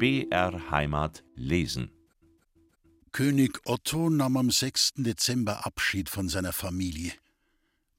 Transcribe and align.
BR 0.00 0.70
Heimat 0.70 1.24
lesen. 1.34 1.90
König 3.12 3.60
Otto 3.66 4.08
nahm 4.08 4.38
am 4.38 4.50
6. 4.50 4.92
Dezember 4.96 5.66
Abschied 5.66 6.08
von 6.08 6.30
seiner 6.30 6.54
Familie. 6.54 7.12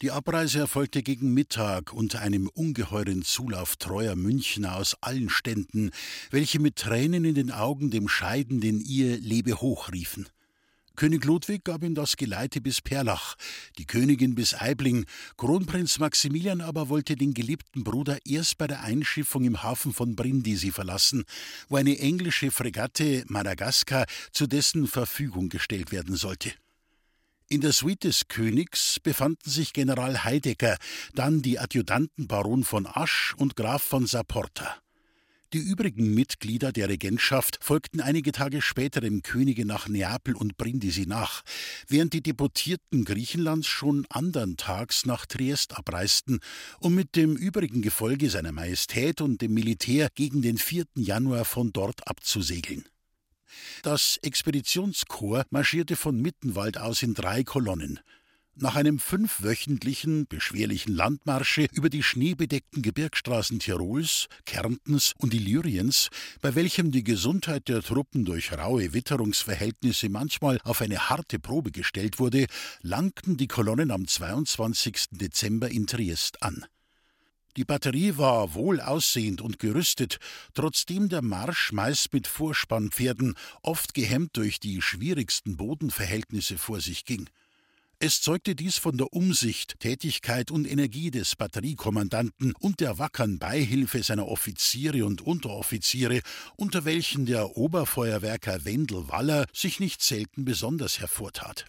Die 0.02 0.10
Abreise 0.10 0.58
erfolgte 0.58 1.04
gegen 1.04 1.36
Mittag 1.36 1.94
unter 1.94 2.22
einem 2.22 2.48
ungeheuren 2.48 3.22
Zulauf 3.22 3.76
treuer 3.76 4.16
Münchner 4.16 4.78
aus 4.78 4.98
allen 5.02 5.30
Ständen, 5.30 5.92
welche 6.32 6.58
mit 6.58 6.78
Tränen 6.78 7.24
in 7.24 7.36
den 7.36 7.52
Augen 7.52 7.92
dem 7.92 8.08
Scheidenden 8.08 8.82
ihr 8.82 9.20
Lebe 9.20 9.62
hoch 9.62 9.92
riefen. 9.92 10.28
König 10.96 11.26
Ludwig 11.26 11.64
gab 11.64 11.84
ihm 11.84 11.96
das 11.96 12.18
Geleite 12.18 12.62
bis 12.62 12.82
Perlach, 12.82 13.36
die 13.78 13.86
Königin 13.86 14.36
bis 14.36 14.54
Aibling, 14.54 15.06
Kronprinz 15.38 16.00
Maximilian 16.00 16.62
aber 16.62 16.90
wollte 16.90 17.16
den 17.16 17.34
geliebten 17.34 17.84
Bruder 17.84 18.20
erst 18.26 18.58
bei 18.58 18.68
der 18.68 18.82
Einschiffung 18.82 19.44
im 19.44 19.64
Hafen 19.64 19.94
von 19.94 20.16
Brindisi 20.16 20.72
verlassen, 20.72 21.24
wo 21.70 21.78
eine 21.78 21.98
englische 22.00 22.52
Fregatte 22.52 23.24
Madagaskar 23.28 24.06
zu 24.32 24.48
dessen 24.48 24.88
Verfügung 24.88 25.50
gestellt 25.50 25.92
werden 25.92 26.16
sollte. 26.16 26.54
In 27.52 27.60
der 27.60 27.74
Suite 27.74 28.06
des 28.06 28.30
Königs 28.30 28.98
befanden 29.02 29.50
sich 29.50 29.74
General 29.74 30.24
Heidecker, 30.24 30.78
dann 31.16 31.42
die 31.42 31.60
Adjutanten 31.60 32.28
Baron 32.28 32.64
von 32.64 32.88
Asch 32.88 33.34
und 33.36 33.58
Graf 33.58 33.84
von 33.84 34.08
Saporta. 34.08 34.81
Die 35.54 35.60
übrigen 35.60 36.14
Mitglieder 36.14 36.72
der 36.72 36.88
Regentschaft 36.88 37.60
folgten 37.62 38.00
einige 38.00 38.32
Tage 38.32 38.62
später 38.62 39.02
dem 39.02 39.22
Könige 39.22 39.66
nach 39.66 39.90
Neapel 39.90 40.34
und 40.34 40.56
Brindisi 40.56 41.06
nach, 41.06 41.42
während 41.90 42.14
die 42.14 42.24
Deputierten 42.24 43.04
Griechenlands 43.04 43.68
schon 43.68 44.06
andern 44.10 44.56
Tags 44.56 45.06
nach 45.06 45.26
Triest 45.26 45.78
abreisten, 45.78 46.40
um 46.80 46.96
mit 46.96 47.18
dem 47.18 47.36
übrigen 47.36 47.82
Gefolge 47.82 48.30
seiner 48.30 48.54
Majestät 48.54 49.20
und 49.20 49.42
dem 49.42 49.54
Militär 49.54 50.08
gegen 50.16 50.42
den 50.42 50.58
4. 50.58 50.86
Januar 50.96 51.44
von 51.44 51.74
dort 51.74 52.08
abzusegeln. 52.08 52.86
Das 53.84 54.20
Expeditionskorps 54.22 55.52
marschierte 55.52 55.98
von 55.98 56.22
Mittenwald 56.22 56.78
aus 56.78 57.04
in 57.04 57.14
drei 57.14 57.44
Kolonnen. 57.44 58.00
Nach 58.56 58.76
einem 58.76 59.00
fünfwöchentlichen, 59.00 60.28
beschwerlichen 60.28 60.94
Landmarsche 60.94 61.68
über 61.72 61.90
die 61.90 62.04
schneebedeckten 62.04 62.82
Gebirgsstraßen 62.82 63.60
Tirols, 63.60 64.28
Kärntens 64.46 65.14
und 65.18 65.34
Illyriens, 65.34 66.10
bei 66.42 66.54
welchem 66.54 66.92
die 66.92 67.04
Gesundheit 67.04 67.70
der 67.70 67.82
Truppen 67.82 68.26
durch 68.26 68.52
raue 68.52 68.94
Witterungsverhältnisse 68.94 70.10
manchmal 70.10 70.60
auf 70.64 70.82
eine 70.82 71.10
harte 71.10 71.40
Probe 71.40 71.72
gestellt 71.72 72.20
wurde, 72.20 72.46
langten 72.82 73.38
die 73.38 73.48
Kolonnen 73.48 73.90
am 73.90 74.06
22. 74.06 75.06
Dezember 75.12 75.70
in 75.70 75.88
Triest 75.88 76.44
an. 76.44 76.66
Die 77.58 77.66
Batterie 77.66 78.18
war 78.18 78.54
wohl 78.54 78.80
aussehend 78.80 79.42
und 79.42 79.60
gerüstet, 79.60 80.20
trotzdem 80.54 81.10
der 81.10 81.22
Marsch 81.22 81.72
meist 81.72 82.14
mit 82.14 82.28
Vorspannpferden, 82.28 83.36
oft 83.62 83.94
gehemmt 83.94 84.38
durch 84.38 84.60
die 84.60 84.82
schwierigsten 84.82 85.58
Bodenverhältnisse 85.58 86.58
vor 86.58 86.80
sich 86.80 87.06
ging. 87.06 87.30
Es 88.04 88.20
zeugte 88.20 88.56
dies 88.56 88.80
von 88.80 88.98
der 88.98 89.14
Umsicht, 89.14 89.80
Tätigkeit 89.80 90.50
und 90.50 90.66
Energie 90.66 91.12
des 91.12 91.36
Batteriekommandanten 91.36 92.56
und 92.60 92.80
der 92.80 92.98
wackern 92.98 93.38
Beihilfe 93.38 94.02
seiner 94.02 94.28
Offiziere 94.28 95.06
und 95.06 95.22
Unteroffiziere, 95.22 96.22
unter 96.56 96.84
welchen 96.84 97.28
der 97.28 97.58
Oberfeuerwerker 97.58 98.66
Wendel 98.66 99.08
Waller 99.10 99.46
sich 99.54 99.80
nicht 99.80 100.02
selten 100.02 100.46
besonders 100.46 101.00
hervortat. 101.00 101.68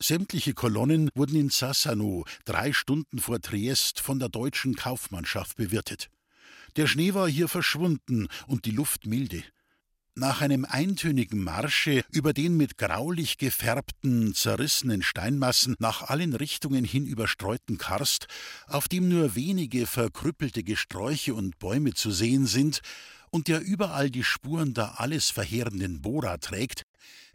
Sämtliche 0.00 0.52
Kolonnen 0.52 1.10
wurden 1.14 1.36
in 1.36 1.50
Sassano, 1.50 2.24
drei 2.44 2.72
Stunden 2.72 3.20
vor 3.20 3.40
Triest, 3.40 4.00
von 4.00 4.18
der 4.18 4.30
deutschen 4.30 4.74
Kaufmannschaft 4.74 5.56
bewirtet. 5.56 6.10
Der 6.74 6.88
Schnee 6.88 7.14
war 7.14 7.28
hier 7.28 7.46
verschwunden 7.46 8.26
und 8.48 8.64
die 8.64 8.72
Luft 8.72 9.06
milde. 9.06 9.44
Nach 10.16 10.40
einem 10.40 10.64
eintönigen 10.64 11.42
Marsche 11.42 12.04
über 12.10 12.32
den 12.32 12.56
mit 12.56 12.78
graulich 12.78 13.38
gefärbten, 13.38 14.34
zerrissenen 14.34 15.02
Steinmassen 15.02 15.76
nach 15.78 16.02
allen 16.02 16.34
Richtungen 16.34 16.84
hin 16.84 17.06
überstreuten 17.06 17.78
Karst, 17.78 18.26
auf 18.66 18.88
dem 18.88 19.08
nur 19.08 19.34
wenige 19.34 19.86
verkrüppelte 19.86 20.64
Gesträuche 20.64 21.34
und 21.34 21.58
Bäume 21.58 21.94
zu 21.94 22.10
sehen 22.10 22.46
sind 22.46 22.80
und 23.30 23.46
der 23.46 23.60
überall 23.60 24.10
die 24.10 24.24
Spuren 24.24 24.74
der 24.74 25.00
alles 25.00 25.30
verheerenden 25.30 26.02
Bora 26.02 26.38
trägt, 26.38 26.82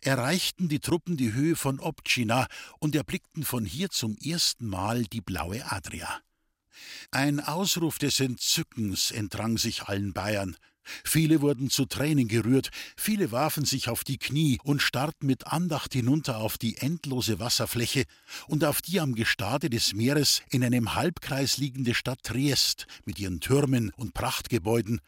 erreichten 0.02 0.68
die 0.68 0.80
Truppen 0.80 1.18
die 1.18 1.34
Höhe 1.34 1.56
von 1.56 1.80
Obcina 1.80 2.47
und 2.80 2.96
erblickten 2.96 3.44
von 3.44 3.66
hier 3.66 3.90
zum 3.90 4.18
ersten 4.18 4.68
Mal 4.68 5.06
die 5.06 5.22
blaue 5.22 5.72
Adria. 5.72 6.22
Ein 7.12 7.40
Ausruf 7.40 7.97
des 7.97 8.19
Entzückens 8.19 9.12
entrang 9.12 9.58
sich 9.58 9.84
allen 9.84 10.14
Bayern. 10.14 10.58
Viele 11.03 11.41
wurden 11.41 11.69
zu 11.69 11.85
Tränen 11.85 12.28
gerührt, 12.28 12.69
viele 12.96 13.31
warfen 13.31 13.66
sich 13.66 13.90
auf 13.90 14.03
die 14.03 14.18
Knie 14.18 14.59
und 14.63 14.81
starrten 14.81 15.28
mit 15.28 15.47
Andacht 15.47 15.94
hinunter 15.94 16.38
auf 16.38 16.57
die 16.57 16.78
endlose 16.78 17.40
Wasserfläche 17.40 18.06
und 18.47 18.63
auf 18.63 18.81
die 18.81 19.00
am 19.00 19.16
Gestade 19.16 19.69
des 19.69 19.94
Meeres 19.94 20.41
in 20.50 20.63
einem 20.63 20.96
Halbkreis 20.96 21.57
liegende 21.57 21.94
Stadt 21.94 22.23
Triest 22.23 22.88
mit 23.06 23.19
ihren 23.19 23.40
Türmen 23.40 23.91
und 23.96 24.13
Prachtgebäuden, 24.13 25.01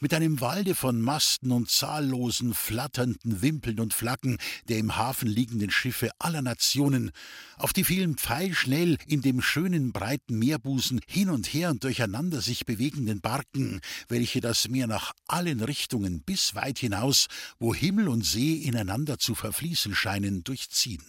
mit 0.00 0.14
einem 0.14 0.40
Walde 0.40 0.74
von 0.74 1.00
Masten 1.00 1.52
und 1.52 1.70
zahllosen 1.70 2.54
flatternden 2.54 3.42
Wimpeln 3.42 3.80
und 3.80 3.94
Flaggen 3.94 4.38
der 4.68 4.78
im 4.78 4.96
Hafen 4.96 5.28
liegenden 5.28 5.70
Schiffe 5.70 6.10
aller 6.18 6.42
Nationen, 6.42 7.10
auf 7.56 7.72
die 7.72 7.84
vielen 7.84 8.16
pfeilschnell 8.16 8.98
in 9.06 9.22
dem 9.22 9.40
schönen 9.40 9.92
breiten 9.92 10.38
Meerbusen 10.38 11.00
hin 11.06 11.30
und 11.30 11.46
her 11.46 11.70
und 11.70 11.84
durcheinander 11.84 12.40
sich 12.40 12.66
bewegenden 12.66 13.20
Barken, 13.20 13.80
welche 14.08 14.40
das 14.40 14.68
Meer 14.68 14.86
nach 14.86 15.12
allen 15.26 15.60
Richtungen 15.60 16.22
bis 16.22 16.54
weit 16.54 16.78
hinaus, 16.78 17.26
wo 17.58 17.74
Himmel 17.74 18.08
und 18.08 18.24
See 18.24 18.54
ineinander 18.54 19.18
zu 19.18 19.34
verfließen 19.34 19.94
scheinen, 19.94 20.44
durchziehen. 20.44 21.02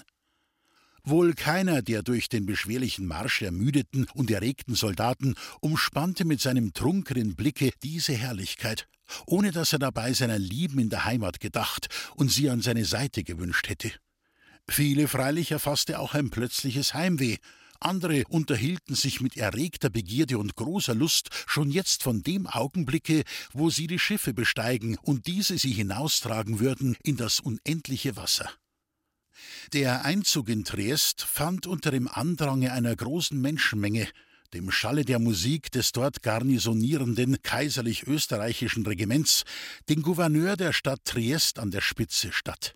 Wohl 1.06 1.34
keiner 1.34 1.84
der 1.84 2.02
durch 2.02 2.30
den 2.30 2.48
beschwerlichen 2.48 3.06
Marsch 3.06 3.44
ermüdeten 3.44 4.08
und 4.16 4.32
erregten 4.32 4.74
Soldaten 4.74 5.36
umspannte 5.62 6.26
mit 6.26 6.42
seinem 6.42 6.74
trunkenen 6.74 7.36
Blicke 7.36 7.72
diese 7.84 8.14
Herrlichkeit, 8.14 8.88
ohne 9.28 9.52
dass 9.52 9.72
er 9.72 9.80
dabei 9.80 10.14
seiner 10.14 10.40
Lieben 10.40 10.80
in 10.80 10.90
der 10.90 11.06
Heimat 11.06 11.40
gedacht 11.40 11.90
und 12.16 12.32
sie 12.32 12.50
an 12.50 12.62
seine 12.62 12.86
Seite 12.86 13.24
gewünscht 13.24 13.70
hätte. 13.70 13.92
Viele 14.68 15.08
freilich 15.08 15.52
erfasste 15.52 16.00
auch 16.00 16.16
ein 16.16 16.32
plötzliches 16.32 16.96
Heimweh, 16.96 17.38
andere 17.80 18.24
unterhielten 18.30 18.96
sich 18.96 19.22
mit 19.22 19.38
erregter 19.38 19.92
Begierde 19.92 20.40
und 20.40 20.56
großer 20.56 20.96
Lust 20.96 21.30
schon 21.46 21.70
jetzt 21.70 22.02
von 22.02 22.24
dem 22.24 22.48
Augenblicke, 22.48 23.24
wo 23.54 23.70
sie 23.70 23.86
die 23.86 24.00
Schiffe 24.00 24.34
besteigen 24.34 24.98
und 25.04 25.28
diese 25.28 25.60
sie 25.60 25.72
hinaustragen 25.72 26.60
würden 26.60 26.98
in 27.04 27.16
das 27.16 27.40
unendliche 27.40 28.16
Wasser. 28.16 28.50
Der 29.74 30.06
Einzug 30.06 30.50
in 30.50 30.64
Triest 30.64 31.22
fand 31.22 31.68
unter 31.68 31.92
dem 31.92 32.08
Andrange 32.08 32.72
einer 32.72 32.96
großen 32.96 33.40
Menschenmenge, 33.40 34.08
dem 34.54 34.72
Schalle 34.72 35.04
der 35.04 35.20
Musik 35.20 35.72
des 35.72 35.92
dort 35.92 36.24
garnisonierenden 36.24 37.42
kaiserlich-österreichischen 37.42 38.86
Regiments, 38.86 39.44
den 39.90 40.02
Gouverneur 40.02 40.56
der 40.56 40.72
Stadt 40.72 41.04
Triest 41.04 41.60
an 41.60 41.72
der 41.72 41.82
Spitze 41.82 42.32
statt. 42.32 42.76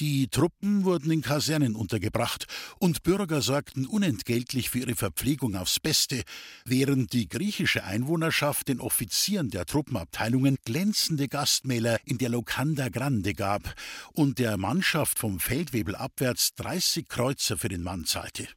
Die 0.00 0.28
Truppen 0.28 0.84
wurden 0.84 1.10
in 1.10 1.20
Kasernen 1.20 1.76
untergebracht 1.76 2.46
und 2.78 3.02
Bürger 3.02 3.42
sorgten 3.42 3.84
unentgeltlich 3.86 4.70
für 4.70 4.78
ihre 4.78 4.96
Verpflegung 4.96 5.56
aufs 5.56 5.78
Beste, 5.78 6.22
während 6.64 7.12
die 7.12 7.28
griechische 7.28 7.84
Einwohnerschaft 7.84 8.68
den 8.68 8.80
Offizieren 8.80 9.50
der 9.50 9.66
Truppenabteilungen 9.66 10.56
glänzende 10.64 11.28
Gastmähler 11.28 12.00
in 12.06 12.16
der 12.16 12.30
Locanda 12.30 12.88
Grande 12.88 13.34
gab 13.34 13.74
und 14.14 14.38
der 14.38 14.56
Mannschaft 14.56 15.18
vom 15.18 15.38
Feldwebel 15.38 15.94
abwärts 15.94 16.54
30 16.54 17.06
Kreuzer 17.06 17.58
für 17.58 17.68
den 17.68 17.82
Mann 17.82 18.06
zahlte. 18.06 18.48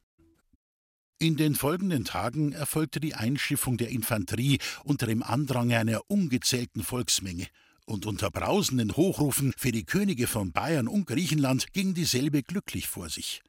In 1.18 1.36
den 1.36 1.56
folgenden 1.56 2.06
Tagen 2.06 2.52
erfolgte 2.52 3.00
die 3.00 3.14
Einschiffung 3.14 3.76
der 3.76 3.90
Infanterie 3.90 4.60
unter 4.82 5.06
dem 5.06 5.22
Andrange 5.22 5.78
einer 5.78 6.00
ungezählten 6.08 6.82
Volksmenge 6.82 7.48
und 7.86 8.06
unter 8.06 8.30
brausenden 8.30 8.96
Hochrufen 8.96 9.52
für 9.56 9.72
die 9.72 9.84
Könige 9.84 10.26
von 10.26 10.52
Bayern 10.52 10.88
und 10.88 11.06
Griechenland 11.06 11.72
ging 11.72 11.94
dieselbe 11.94 12.42
glücklich 12.42 12.88
vor 12.88 13.08
sich. 13.08 13.42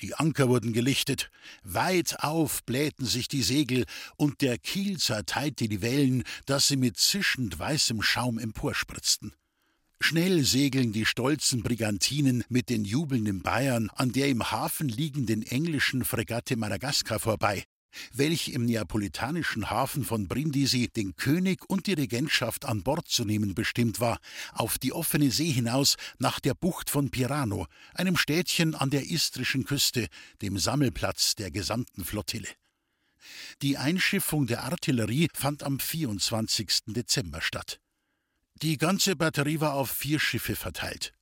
Die 0.00 0.14
Anker 0.14 0.48
wurden 0.48 0.72
gelichtet, 0.72 1.30
weit 1.64 2.20
auf 2.20 2.62
blähten 2.64 3.04
sich 3.04 3.26
die 3.26 3.42
Segel, 3.42 3.84
und 4.16 4.42
der 4.42 4.58
Kiel 4.58 4.98
zerteilte 4.98 5.68
die 5.68 5.82
Wellen, 5.82 6.22
dass 6.46 6.68
sie 6.68 6.76
mit 6.76 6.96
zischend 6.96 7.58
weißem 7.58 8.00
Schaum 8.02 8.38
emporspritzten. 8.38 9.32
Schnell 10.00 10.44
segeln 10.44 10.92
die 10.92 11.04
stolzen 11.04 11.64
Brigantinen 11.64 12.44
mit 12.48 12.68
den 12.70 12.84
jubelnden 12.84 13.42
Bayern 13.42 13.90
an 13.90 14.12
der 14.12 14.28
im 14.28 14.52
Hafen 14.52 14.88
liegenden 14.88 15.42
englischen 15.42 16.04
Fregatte 16.04 16.56
Madagaskar 16.56 17.18
vorbei, 17.18 17.64
welch 18.12 18.48
im 18.48 18.64
neapolitanischen 18.64 19.70
Hafen 19.70 20.04
von 20.04 20.28
Brindisi 20.28 20.88
den 20.88 21.16
König 21.16 21.68
und 21.68 21.86
die 21.86 21.94
Regentschaft 21.94 22.64
an 22.64 22.82
Bord 22.82 23.08
zu 23.08 23.24
nehmen 23.24 23.54
bestimmt 23.54 24.00
war, 24.00 24.18
auf 24.52 24.78
die 24.78 24.92
offene 24.92 25.30
See 25.30 25.50
hinaus 25.50 25.96
nach 26.18 26.40
der 26.40 26.54
Bucht 26.54 26.90
von 26.90 27.10
Pirano, 27.10 27.66
einem 27.94 28.16
Städtchen 28.16 28.74
an 28.74 28.90
der 28.90 29.10
istrischen 29.10 29.64
Küste, 29.64 30.08
dem 30.42 30.58
Sammelplatz 30.58 31.34
der 31.34 31.50
gesamten 31.50 32.04
Flottille. 32.04 32.48
Die 33.62 33.76
Einschiffung 33.76 34.46
der 34.46 34.64
Artillerie 34.64 35.28
fand 35.34 35.62
am 35.62 35.78
24. 35.80 36.84
Dezember 36.86 37.40
statt. 37.40 37.80
Die 38.62 38.76
ganze 38.76 39.16
Batterie 39.16 39.60
war 39.60 39.74
auf 39.74 39.90
vier 39.90 40.18
Schiffe 40.18 40.56
verteilt. 40.56 41.14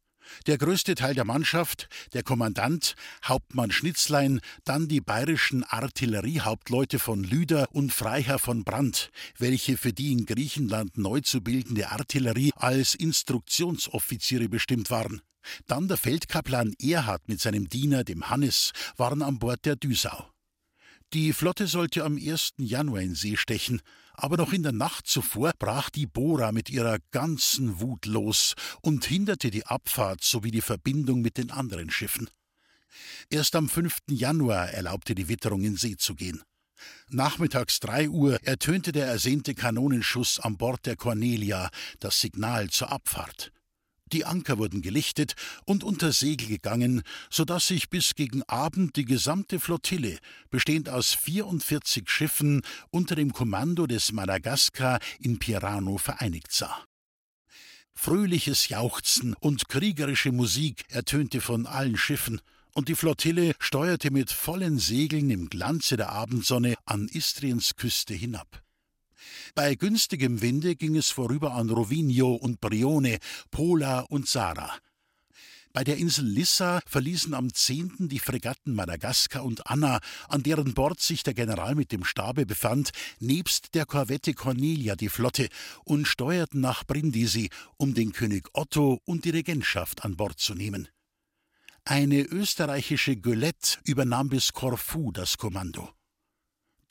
Der 0.47 0.59
größte 0.59 0.95
Teil 0.95 1.15
der 1.15 1.25
Mannschaft, 1.25 1.89
der 2.13 2.23
Kommandant, 2.23 2.95
Hauptmann 3.25 3.71
Schnitzlein, 3.71 4.41
dann 4.65 4.89
die 4.89 5.01
bayerischen 5.01 5.65
Artilleriehauptleute 5.65 6.99
von 6.99 7.25
Lüder 7.25 7.69
und 7.73 7.93
Freiherr 7.93 8.39
von 8.39 8.65
Brandt, 8.65 9.11
welche 9.39 9.77
für 9.77 9.93
die 9.93 10.13
in 10.13 10.27
Griechenland 10.27 10.99
neu 10.99 11.21
zu 11.21 11.41
bildende 11.41 11.91
Artillerie 11.91 12.53
als 12.57 12.95
Instruktionsoffiziere 12.95 14.49
bestimmt 14.49 14.91
waren. 14.91 15.23
Dann 15.67 15.89
der 15.89 15.97
Feldkaplan 15.97 16.75
Erhard 16.81 17.29
mit 17.29 17.41
seinem 17.41 17.69
Diener, 17.69 18.05
dem 18.05 18.29
Hannes, 18.29 18.73
waren 18.97 19.23
an 19.23 19.39
Bord 19.39 19.65
der 19.65 19.77
Düsau. 19.77 20.36
Die 21.13 21.33
Flotte 21.33 21.69
sollte 21.69 22.05
am 22.05 22.17
1. 22.17 22.55
Januar 22.59 23.01
in 23.01 23.15
See 23.15 23.37
stechen, 23.37 23.81
aber 24.15 24.37
noch 24.37 24.53
in 24.53 24.65
der 24.65 24.73
Nacht 24.73 25.07
zuvor 25.07 25.53
brach 25.57 25.89
die 25.89 26.07
Bora 26.07 26.51
mit 26.51 26.69
ihrer 26.69 26.99
ganzen 27.13 27.81
Wut 27.81 28.07
los 28.07 28.55
und 28.83 29.05
hinderte 29.05 29.53
die 29.53 29.67
Abfahrt 29.67 30.25
sowie 30.25 30.51
die 30.51 30.61
Verbindung 30.61 31.21
mit 31.21 31.39
den 31.39 31.53
anderen 31.53 31.91
Schiffen. 31.91 32.29
Erst 33.31 33.55
am 33.55 33.69
5. 33.69 33.99
Januar 34.11 34.71
erlaubte 34.71 35.15
die 35.15 35.29
Witterung 35.29 35.63
in 35.63 35.77
See 35.77 35.97
zu 35.97 36.17
gehen. 36.17 36.43
Nachmittags 37.09 37.79
drei 37.79 38.09
Uhr 38.09 38.39
ertönte 38.43 38.91
der 38.91 39.07
ersehnte 39.07 39.55
Kanonenschuss 39.55 40.41
an 40.41 40.57
Bord 40.57 40.87
der 40.87 40.97
Cornelia, 40.97 41.71
das 42.01 42.21
Signal 42.21 42.69
zur 42.71 42.91
Abfahrt. 42.91 43.53
Die 44.13 44.25
Anker 44.25 44.59
wurden 44.59 44.83
gelichtet 44.83 45.35
und 45.65 45.83
unter 45.83 46.13
Segel 46.13 46.47
gegangen, 46.47 47.03
so 47.29 47.45
dass 47.45 47.67
sich 47.67 47.91
bis 47.91 48.15
gegen 48.15 48.45
Abend 48.45 48.95
die 48.95 49.05
gesamte 49.05 49.59
Flottille, 49.59 50.19
bestehend 50.49 50.89
aus 50.89 51.13
44 51.15 52.09
Schiffen, 52.09 52.63
unter 52.91 53.17
dem 53.17 53.33
Kommando 53.33 53.89
des 53.89 54.13
Madagaskar 54.13 55.01
in 55.19 55.41
Pirano 55.41 55.99
vereinigt 55.99 56.53
sah. 56.53 56.85
Fröhliches 57.95 58.69
Jauchzen 58.69 59.35
und 59.41 59.69
kriegerische 59.69 60.31
Musik 60.31 60.85
ertönte 60.89 61.41
von 61.41 61.67
allen 61.67 61.97
Schiffen, 61.97 62.41
und 62.75 62.89
die 62.89 62.95
Flottille 62.95 63.55
steuerte 63.59 64.11
mit 64.11 64.31
vollen 64.31 64.79
Segeln 64.79 65.31
im 65.31 65.49
Glanze 65.49 65.97
der 65.97 66.11
Abendsonne 66.11 66.75
an 66.85 67.09
Istriens 67.09 67.75
Küste 67.75 68.13
hinab. 68.13 68.66
Bei 69.55 69.75
günstigem 69.75 70.43
Winde 70.43 70.77
ging 70.77 70.97
es 70.97 71.11
vorüber 71.11 71.55
an 71.55 71.71
Rovigno 71.71 72.35
und 72.35 72.61
Brione, 72.61 73.19
Pola 73.51 74.01
und 74.01 74.29
Sara. 74.29 74.73
Bei 75.77 75.85
der 75.85 75.99
Insel 75.99 76.25
Lissa 76.25 76.81
verließen 76.87 77.35
am 77.35 77.53
10. 77.53 78.09
die 78.09 78.19
Fregatten 78.19 78.75
Madagaskar 78.75 79.45
und 79.45 79.67
Anna, 79.67 80.01
an 80.27 80.43
deren 80.43 80.73
Bord 80.73 81.01
sich 81.01 81.23
der 81.23 81.35
General 81.35 81.75
mit 81.75 81.93
dem 81.93 82.03
Stabe 82.03 82.47
befand, 82.47 82.93
nebst 83.21 83.75
der 83.75 83.85
Korvette 83.85 84.33
Cornelia 84.33 84.97
die 84.97 85.11
Flotte 85.11 85.51
und 85.85 86.09
steuerten 86.09 86.63
nach 86.63 86.85
Brindisi, 86.85 87.51
um 87.77 87.93
den 87.93 88.13
König 88.13 88.49
Otto 88.55 89.03
und 89.05 89.27
die 89.27 89.31
Regentschaft 89.31 90.03
an 90.03 90.17
Bord 90.17 90.41
zu 90.41 90.55
nehmen. 90.55 90.89
Eine 91.85 92.23
österreichische 92.23 93.19
Gölette 93.19 93.79
übernahm 93.85 94.31
bis 94.31 94.55
Korfu 94.55 95.13
das 95.13 95.37
Kommando. 95.37 95.96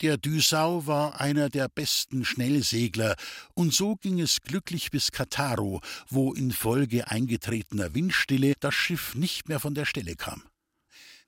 Der 0.02 0.18
Düsau 0.18 0.86
war 0.86 1.22
einer 1.22 1.48
der 1.48 1.70
besten 1.70 2.26
Schnellsegler, 2.26 3.16
und 3.54 3.72
so 3.72 3.96
ging 3.96 4.20
es 4.20 4.42
glücklich 4.42 4.90
bis 4.90 5.10
Kataro, 5.10 5.80
wo 6.10 6.34
infolge 6.34 7.10
eingetretener 7.10 7.94
Windstille 7.94 8.52
das 8.60 8.74
Schiff 8.74 9.14
nicht 9.14 9.48
mehr 9.48 9.58
von 9.58 9.74
der 9.74 9.86
Stelle 9.86 10.14
kam. 10.14 10.42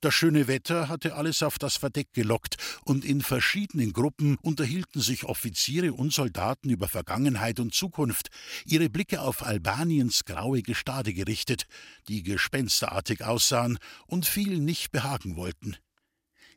Das 0.03 0.15
schöne 0.15 0.49
Wetter 0.49 0.89
hatte 0.89 1.15
alles 1.15 1.43
auf 1.43 1.59
das 1.59 1.77
Verdeck 1.77 2.13
gelockt, 2.13 2.57
und 2.85 3.07
in 3.07 3.23
verschiedenen 3.23 3.95
Gruppen 3.95 4.37
unterhielten 4.43 5.01
sich 5.01 5.25
Offiziere 5.25 5.95
und 5.95 6.13
Soldaten 6.13 6.69
über 6.69 6.89
Vergangenheit 6.89 7.61
und 7.61 7.75
Zukunft, 7.75 8.29
ihre 8.67 8.91
Blicke 8.91 9.23
auf 9.23 9.43
Albaniens 9.43 10.27
graue 10.27 10.61
Gestade 10.61 11.15
gerichtet, 11.15 11.65
die 12.07 12.23
gespensterartig 12.23 13.25
aussahen 13.25 13.79
und 14.07 14.27
vielen 14.27 14.67
nicht 14.67 14.93
behagen 14.93 15.37
wollten. 15.37 15.79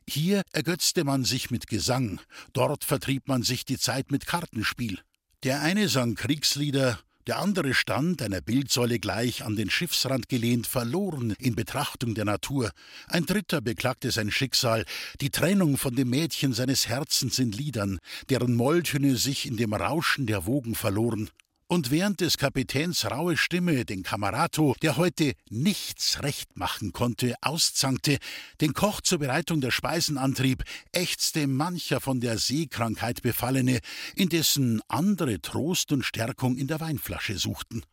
Hier 0.08 0.42
ergötzte 0.52 1.04
man 1.04 1.24
sich 1.24 1.50
mit 1.50 1.66
Gesang, 1.66 2.20
dort 2.52 2.84
vertrieb 2.84 3.28
man 3.28 3.42
sich 3.42 3.64
die 3.64 3.78
Zeit 3.78 4.10
mit 4.10 4.26
Kartenspiel. 4.26 4.98
Der 5.44 5.60
eine 5.60 5.88
sang 5.88 6.14
Kriegslieder, 6.14 6.98
der 7.26 7.38
andere 7.38 7.72
stand, 7.72 8.20
einer 8.20 8.40
Bildsäule 8.40 8.98
gleich, 8.98 9.44
an 9.44 9.54
den 9.54 9.70
Schiffsrand 9.70 10.28
gelehnt, 10.28 10.66
verloren 10.66 11.34
in 11.38 11.54
Betrachtung 11.54 12.14
der 12.14 12.24
Natur. 12.24 12.72
Ein 13.06 13.26
dritter 13.26 13.60
beklagte 13.60 14.10
sein 14.10 14.30
Schicksal, 14.32 14.84
die 15.20 15.30
Trennung 15.30 15.76
von 15.76 15.94
dem 15.94 16.10
Mädchen 16.10 16.52
seines 16.52 16.88
Herzens 16.88 17.38
in 17.38 17.52
Liedern, 17.52 17.98
deren 18.28 18.54
Molltöne 18.54 19.16
sich 19.16 19.46
in 19.46 19.56
dem 19.56 19.72
Rauschen 19.72 20.26
der 20.26 20.46
Wogen 20.46 20.74
verloren 20.74 21.30
und 21.72 21.90
während 21.90 22.20
des 22.20 22.36
Kapitäns 22.36 23.10
raue 23.10 23.38
Stimme 23.38 23.86
den 23.86 24.02
Kamerato, 24.02 24.76
der 24.82 24.98
heute 24.98 25.32
nichts 25.48 26.22
recht 26.22 26.54
machen 26.54 26.92
konnte, 26.92 27.34
auszankte, 27.40 28.18
den 28.60 28.74
Koch 28.74 29.00
zur 29.00 29.20
Bereitung 29.20 29.62
der 29.62 29.70
Speisen 29.70 30.18
antrieb, 30.18 30.64
ächzte 30.92 31.46
mancher 31.46 32.02
von 32.02 32.20
der 32.20 32.36
Seekrankheit 32.36 33.22
Befallene, 33.22 33.80
indessen 34.14 34.82
andere 34.88 35.40
Trost 35.40 35.92
und 35.92 36.04
Stärkung 36.04 36.58
in 36.58 36.66
der 36.66 36.78
Weinflasche 36.78 37.38
suchten. 37.38 37.86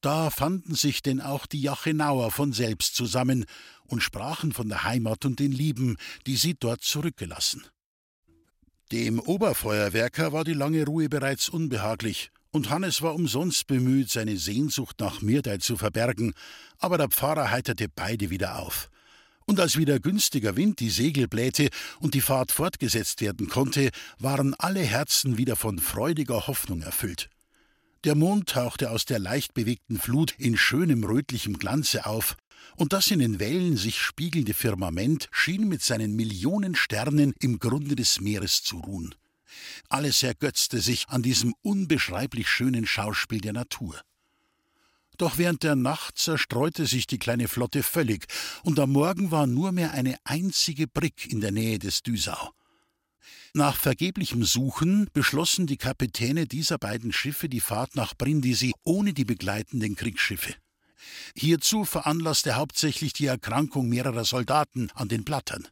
Da 0.00 0.30
fanden 0.30 0.76
sich 0.76 1.02
denn 1.02 1.20
auch 1.20 1.46
die 1.46 1.60
Jachenauer 1.60 2.30
von 2.30 2.52
selbst 2.52 2.94
zusammen 2.94 3.46
und 3.88 4.00
sprachen 4.00 4.52
von 4.52 4.68
der 4.68 4.84
Heimat 4.84 5.24
und 5.24 5.40
den 5.40 5.50
Lieben, 5.50 5.96
die 6.28 6.36
sie 6.36 6.54
dort 6.54 6.82
zurückgelassen. 6.82 7.66
Dem 8.92 9.18
Oberfeuerwerker 9.18 10.32
war 10.32 10.44
die 10.44 10.54
lange 10.54 10.84
Ruhe 10.86 11.08
bereits 11.08 11.48
unbehaglich, 11.48 12.30
und 12.50 12.70
Hannes 12.70 13.02
war 13.02 13.14
umsonst 13.14 13.66
bemüht, 13.66 14.10
seine 14.10 14.36
Sehnsucht 14.36 15.00
nach 15.00 15.20
Mirdei 15.20 15.58
zu 15.58 15.76
verbergen, 15.76 16.32
aber 16.78 16.98
der 16.98 17.08
Pfarrer 17.08 17.50
heiterte 17.50 17.88
beide 17.88 18.30
wieder 18.30 18.58
auf. 18.58 18.90
Und 19.44 19.60
als 19.60 19.78
wieder 19.78 19.98
günstiger 19.98 20.56
Wind 20.56 20.80
die 20.80 20.90
Segel 20.90 21.26
blähte 21.26 21.70
und 22.00 22.14
die 22.14 22.20
Fahrt 22.20 22.52
fortgesetzt 22.52 23.20
werden 23.20 23.48
konnte, 23.48 23.90
waren 24.18 24.54
alle 24.54 24.82
Herzen 24.82 25.38
wieder 25.38 25.56
von 25.56 25.78
freudiger 25.78 26.46
Hoffnung 26.46 26.82
erfüllt. 26.82 27.30
Der 28.04 28.14
Mond 28.14 28.50
tauchte 28.50 28.90
aus 28.90 29.06
der 29.06 29.18
leicht 29.18 29.54
bewegten 29.54 29.98
Flut 29.98 30.34
in 30.38 30.56
schönem 30.56 31.02
rötlichem 31.02 31.58
Glanze 31.58 32.06
auf, 32.06 32.36
und 32.76 32.92
das 32.92 33.10
in 33.10 33.18
den 33.18 33.40
Wellen 33.40 33.76
sich 33.76 33.98
spiegelnde 33.98 34.54
Firmament 34.54 35.28
schien 35.32 35.68
mit 35.68 35.82
seinen 35.82 36.14
Millionen 36.14 36.74
Sternen 36.74 37.34
im 37.40 37.58
Grunde 37.58 37.96
des 37.96 38.20
Meeres 38.20 38.62
zu 38.62 38.78
ruhen. 38.78 39.14
Alles 39.88 40.22
ergötzte 40.22 40.80
sich 40.80 41.08
an 41.08 41.22
diesem 41.22 41.54
unbeschreiblich 41.62 42.48
schönen 42.48 42.86
Schauspiel 42.86 43.40
der 43.40 43.52
Natur. 43.52 44.00
Doch 45.16 45.36
während 45.36 45.64
der 45.64 45.74
Nacht 45.74 46.18
zerstreute 46.18 46.86
sich 46.86 47.06
die 47.06 47.18
kleine 47.18 47.48
Flotte 47.48 47.82
völlig, 47.82 48.26
und 48.62 48.78
am 48.78 48.92
Morgen 48.92 49.30
war 49.30 49.46
nur 49.46 49.72
mehr 49.72 49.92
eine 49.92 50.16
einzige 50.24 50.86
Brick 50.86 51.26
in 51.30 51.40
der 51.40 51.50
Nähe 51.50 51.78
des 51.78 52.02
Düsau. 52.02 52.52
Nach 53.54 53.76
vergeblichem 53.76 54.44
Suchen 54.44 55.08
beschlossen 55.12 55.66
die 55.66 55.78
Kapitäne 55.78 56.46
dieser 56.46 56.78
beiden 56.78 57.12
Schiffe 57.12 57.48
die 57.48 57.60
Fahrt 57.60 57.96
nach 57.96 58.14
Brindisi 58.14 58.72
ohne 58.84 59.12
die 59.12 59.24
begleitenden 59.24 59.96
Kriegsschiffe. 59.96 60.54
Hierzu 61.34 61.84
veranlasste 61.84 62.56
hauptsächlich 62.56 63.12
die 63.12 63.26
Erkrankung 63.26 63.88
mehrerer 63.88 64.24
Soldaten 64.24 64.90
an 64.94 65.08
den 65.08 65.24
Blattern. 65.24 65.66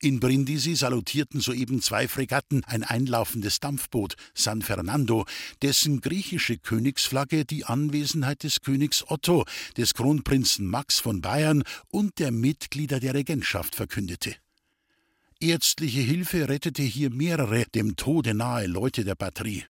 In 0.00 0.20
Brindisi 0.20 0.76
salutierten 0.76 1.40
soeben 1.40 1.82
zwei 1.82 2.06
Fregatten 2.06 2.62
ein 2.64 2.84
einlaufendes 2.84 3.58
Dampfboot, 3.58 4.14
San 4.32 4.62
Fernando, 4.62 5.26
dessen 5.60 6.00
griechische 6.00 6.56
Königsflagge 6.56 7.44
die 7.44 7.64
Anwesenheit 7.64 8.44
des 8.44 8.60
Königs 8.60 9.04
Otto, 9.08 9.44
des 9.76 9.94
Kronprinzen 9.94 10.68
Max 10.68 11.00
von 11.00 11.20
Bayern 11.20 11.64
und 11.88 12.20
der 12.20 12.30
Mitglieder 12.30 13.00
der 13.00 13.14
Regentschaft 13.14 13.74
verkündete. 13.74 14.36
Ärztliche 15.40 16.00
Hilfe 16.00 16.48
rettete 16.48 16.82
hier 16.82 17.10
mehrere 17.10 17.64
dem 17.74 17.96
Tode 17.96 18.34
nahe 18.34 18.68
Leute 18.68 19.04
der 19.04 19.16
Batterie. 19.16 19.64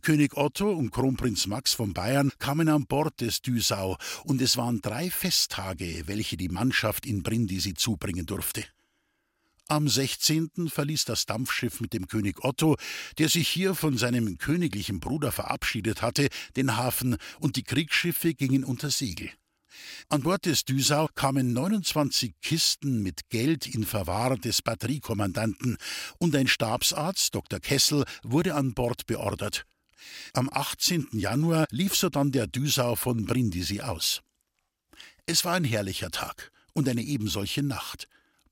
König 0.00 0.34
Otto 0.34 0.70
und 0.72 0.92
Kronprinz 0.92 1.46
Max 1.46 1.74
von 1.74 1.92
Bayern 1.92 2.32
kamen 2.38 2.70
an 2.70 2.86
Bord 2.86 3.20
des 3.20 3.42
Düsau, 3.42 3.98
und 4.24 4.40
es 4.40 4.56
waren 4.56 4.80
drei 4.80 5.10
Festtage, 5.10 6.04
welche 6.06 6.38
die 6.38 6.48
Mannschaft 6.48 7.04
in 7.04 7.22
Brindisi 7.22 7.74
zubringen 7.74 8.24
durfte. 8.24 8.64
Am 9.68 9.88
16. 9.88 10.68
verließ 10.68 11.06
das 11.06 11.26
Dampfschiff 11.26 11.80
mit 11.80 11.92
dem 11.92 12.06
König 12.06 12.44
Otto, 12.44 12.76
der 13.18 13.28
sich 13.28 13.48
hier 13.48 13.74
von 13.74 13.98
seinem 13.98 14.38
königlichen 14.38 15.00
Bruder 15.00 15.32
verabschiedet 15.32 16.02
hatte, 16.02 16.28
den 16.54 16.76
Hafen, 16.76 17.16
und 17.40 17.56
die 17.56 17.64
Kriegsschiffe 17.64 18.34
gingen 18.34 18.62
unter 18.62 18.90
Segel. 18.90 19.28
An 20.08 20.22
Bord 20.22 20.46
des 20.46 20.64
Düsau 20.64 21.08
kamen 21.16 21.52
29 21.52 22.34
Kisten 22.40 23.02
mit 23.02 23.28
Geld 23.28 23.66
in 23.66 23.84
Verwahr 23.84 24.36
des 24.36 24.62
Batteriekommandanten 24.62 25.78
und 26.18 26.36
ein 26.36 26.46
Stabsarzt, 26.46 27.34
Dr. 27.34 27.58
Kessel, 27.58 28.04
wurde 28.22 28.54
an 28.54 28.72
Bord 28.72 29.06
beordert. 29.06 29.66
Am 30.32 30.48
18. 30.48 31.08
Januar 31.12 31.66
lief 31.72 31.96
sodann 31.96 32.30
der 32.30 32.46
Düsau 32.46 32.94
von 32.94 33.26
Brindisi 33.26 33.80
aus. 33.80 34.22
Es 35.26 35.44
war 35.44 35.54
ein 35.54 35.64
herrlicher 35.64 36.12
Tag 36.12 36.52
und 36.72 36.88
eine 36.88 37.02
ebensolche 37.02 37.64
Nacht. 37.64 38.06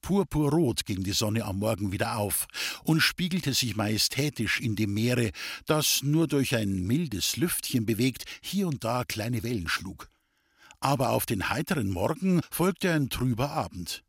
Purpurrot 0.04 0.84
gegen 0.84 1.02
die 1.02 1.12
Sonne 1.12 1.46
am 1.46 1.61
Morgen 1.61 1.90
wieder 1.90 2.18
auf 2.18 2.46
und 2.84 3.00
spiegelte 3.00 3.54
sich 3.54 3.75
majestätisch 3.75 4.61
in 4.61 4.76
dem 4.76 4.92
Meere, 4.92 5.30
das 5.64 6.02
nur 6.02 6.28
durch 6.28 6.54
ein 6.54 6.87
mildes 6.87 7.38
Lüftchen 7.38 7.87
bewegt 7.87 8.25
hier 8.42 8.68
und 8.68 8.84
da 8.84 9.04
kleine 9.04 9.42
Wellen 9.42 9.66
schlug. 9.66 10.11
Aber 10.78 11.11
auf 11.11 11.25
den 11.25 11.49
heiteren 11.49 11.88
Morgen 11.88 12.42
folgte 12.50 12.92
ein 12.92 13.08
trüber 13.08 13.52
Abend. 13.52 14.04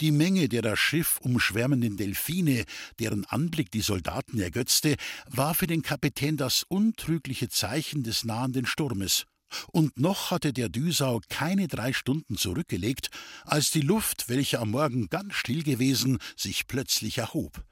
Die 0.00 0.10
Menge 0.10 0.48
der 0.48 0.62
das 0.62 0.80
Schiff 0.80 1.18
umschwärmenden 1.22 1.96
Delfine, 1.96 2.64
deren 2.98 3.24
Anblick 3.24 3.70
die 3.70 3.80
Soldaten 3.80 4.40
ergötzte, 4.40 4.96
war 5.28 5.54
für 5.54 5.68
den 5.68 5.82
Kapitän 5.82 6.36
das 6.36 6.64
untrügliche 6.64 7.48
Zeichen 7.48 8.02
des 8.02 8.24
nahenden 8.24 8.66
Sturmes. 8.66 9.26
Und 9.72 9.98
noch 9.98 10.30
hatte 10.30 10.52
der 10.52 10.68
Düsau 10.68 11.20
keine 11.28 11.68
drei 11.68 11.92
Stunden 11.92 12.36
zurückgelegt, 12.36 13.10
als 13.44 13.70
die 13.70 13.80
Luft, 13.80 14.28
welche 14.28 14.58
am 14.58 14.70
Morgen 14.70 15.08
ganz 15.08 15.34
still 15.34 15.62
gewesen, 15.62 16.18
sich 16.36 16.66
plötzlich 16.66 17.18
erhob. 17.18 17.64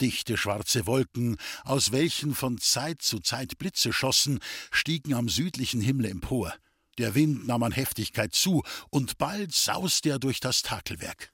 Dichte 0.00 0.36
schwarze 0.36 0.86
Wolken, 0.86 1.36
aus 1.64 1.90
welchen 1.90 2.34
von 2.34 2.58
Zeit 2.58 3.02
zu 3.02 3.18
Zeit 3.20 3.58
Blitze 3.58 3.92
schossen, 3.92 4.38
stiegen 4.70 5.14
am 5.14 5.28
südlichen 5.28 5.80
Himmel 5.80 6.06
empor. 6.06 6.54
Der 6.98 7.14
Wind 7.14 7.46
nahm 7.46 7.62
an 7.62 7.72
Heftigkeit 7.72 8.34
zu, 8.34 8.62
und 8.90 9.18
bald 9.18 9.54
sauste 9.54 10.10
er 10.10 10.18
durch 10.18 10.40
das 10.40 10.62
Takelwerk. 10.62 11.32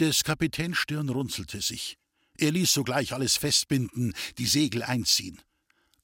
Des 0.00 0.24
Kapitäns 0.24 0.78
Stirn 0.78 1.08
runzelte 1.08 1.60
sich. 1.60 1.96
Er 2.36 2.50
ließ 2.50 2.72
sogleich 2.72 3.12
alles 3.12 3.36
festbinden, 3.36 4.12
die 4.38 4.46
Segel 4.46 4.82
einziehen. 4.82 5.40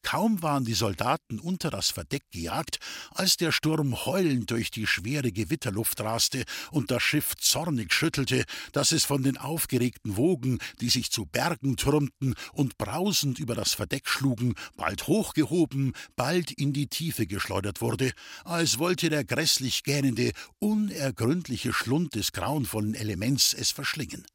Kaum 0.03 0.43
waren 0.43 0.65
die 0.65 0.75
Soldaten 0.75 1.39
unter 1.39 1.71
das 1.71 1.91
Verdeck 1.91 2.23
gejagt, 2.31 2.79
als 3.11 3.37
der 3.37 3.53
Sturm 3.53 4.07
heulend 4.07 4.51
durch 4.51 4.71
die 4.71 4.87
schwere 4.87 5.31
Gewitterluft 5.31 6.01
raste 6.01 6.45
und 6.71 6.91
das 6.91 7.03
Schiff 7.03 7.37
zornig 7.37 7.93
schüttelte, 7.93 8.45
dass 8.73 8.93
es 8.93 9.05
von 9.05 9.23
den 9.23 9.37
aufgeregten 9.37 10.17
Wogen, 10.17 10.59
die 10.81 10.89
sich 10.89 11.11
zu 11.11 11.27
Bergen 11.27 11.77
türmten 11.77 12.35
und 12.53 12.79
brausend 12.79 13.39
über 13.39 13.55
das 13.55 13.75
Verdeck 13.75 14.09
schlugen, 14.09 14.55
bald 14.77 15.07
hochgehoben, 15.07 15.93
bald 16.17 16.51
in 16.51 16.73
die 16.73 16.89
Tiefe 16.89 17.27
geschleudert 17.27 17.81
wurde, 17.81 18.13
als 18.45 18.79
wollte 18.79 19.11
der 19.11 19.25
grässlich 19.25 19.85
gähnende, 19.85 20.33
unergründliche 20.59 21.73
Schlund 21.73 22.15
des 22.15 22.33
grauenvollen 22.33 22.95
Elements 22.95 23.53
es 23.53 23.71
verschlingen. 23.71 24.27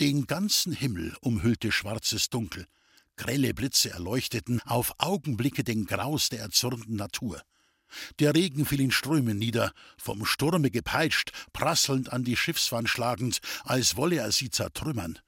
Den 0.00 0.26
ganzen 0.26 0.72
Himmel 0.72 1.16
umhüllte 1.20 1.72
schwarzes 1.72 2.30
Dunkel, 2.30 2.66
Grelle 3.16 3.54
Blitze 3.54 3.90
erleuchteten 3.90 4.60
auf 4.62 4.94
Augenblicke 4.98 5.64
den 5.64 5.84
Graus 5.84 6.28
der 6.28 6.40
erzürnten 6.40 6.96
Natur. 6.96 7.42
Der 8.18 8.34
Regen 8.34 8.66
fiel 8.66 8.80
in 8.80 8.90
Strömen 8.90 9.38
nieder, 9.38 9.72
vom 9.98 10.24
Sturme 10.24 10.70
gepeitscht, 10.70 11.32
prasselnd 11.52 12.12
an 12.12 12.24
die 12.24 12.36
Schiffswand 12.36 12.88
schlagend, 12.88 13.40
als 13.64 13.96
wolle 13.96 14.16
er 14.16 14.32
sie 14.32 14.50
zertrümmern. 14.50 15.18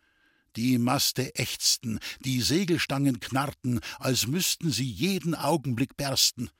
Die 0.56 0.78
Maste 0.78 1.34
ächzten, 1.34 1.98
die 2.20 2.40
Segelstangen 2.40 3.20
knarrten, 3.20 3.80
als 3.98 4.26
müssten 4.26 4.70
sie 4.70 4.88
jeden 4.88 5.34
Augenblick 5.34 5.96
bersten 5.96 6.50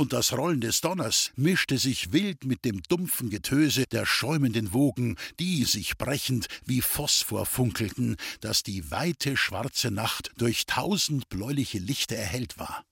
und 0.00 0.14
das 0.14 0.32
Rollen 0.32 0.62
des 0.62 0.80
Donners 0.80 1.30
mischte 1.36 1.76
sich 1.76 2.10
wild 2.10 2.46
mit 2.46 2.64
dem 2.64 2.82
dumpfen 2.84 3.28
Getöse 3.28 3.84
der 3.84 4.06
schäumenden 4.06 4.72
Wogen, 4.72 5.16
die 5.38 5.64
sich 5.64 5.98
brechend 5.98 6.48
wie 6.64 6.80
Phosphor 6.80 7.44
funkelten, 7.44 8.16
dass 8.40 8.62
die 8.62 8.90
weite 8.90 9.36
schwarze 9.36 9.90
Nacht 9.90 10.30
durch 10.38 10.64
tausend 10.64 11.28
bläuliche 11.28 11.78
Lichter 11.78 12.16
erhellt 12.16 12.58
war. 12.58 12.82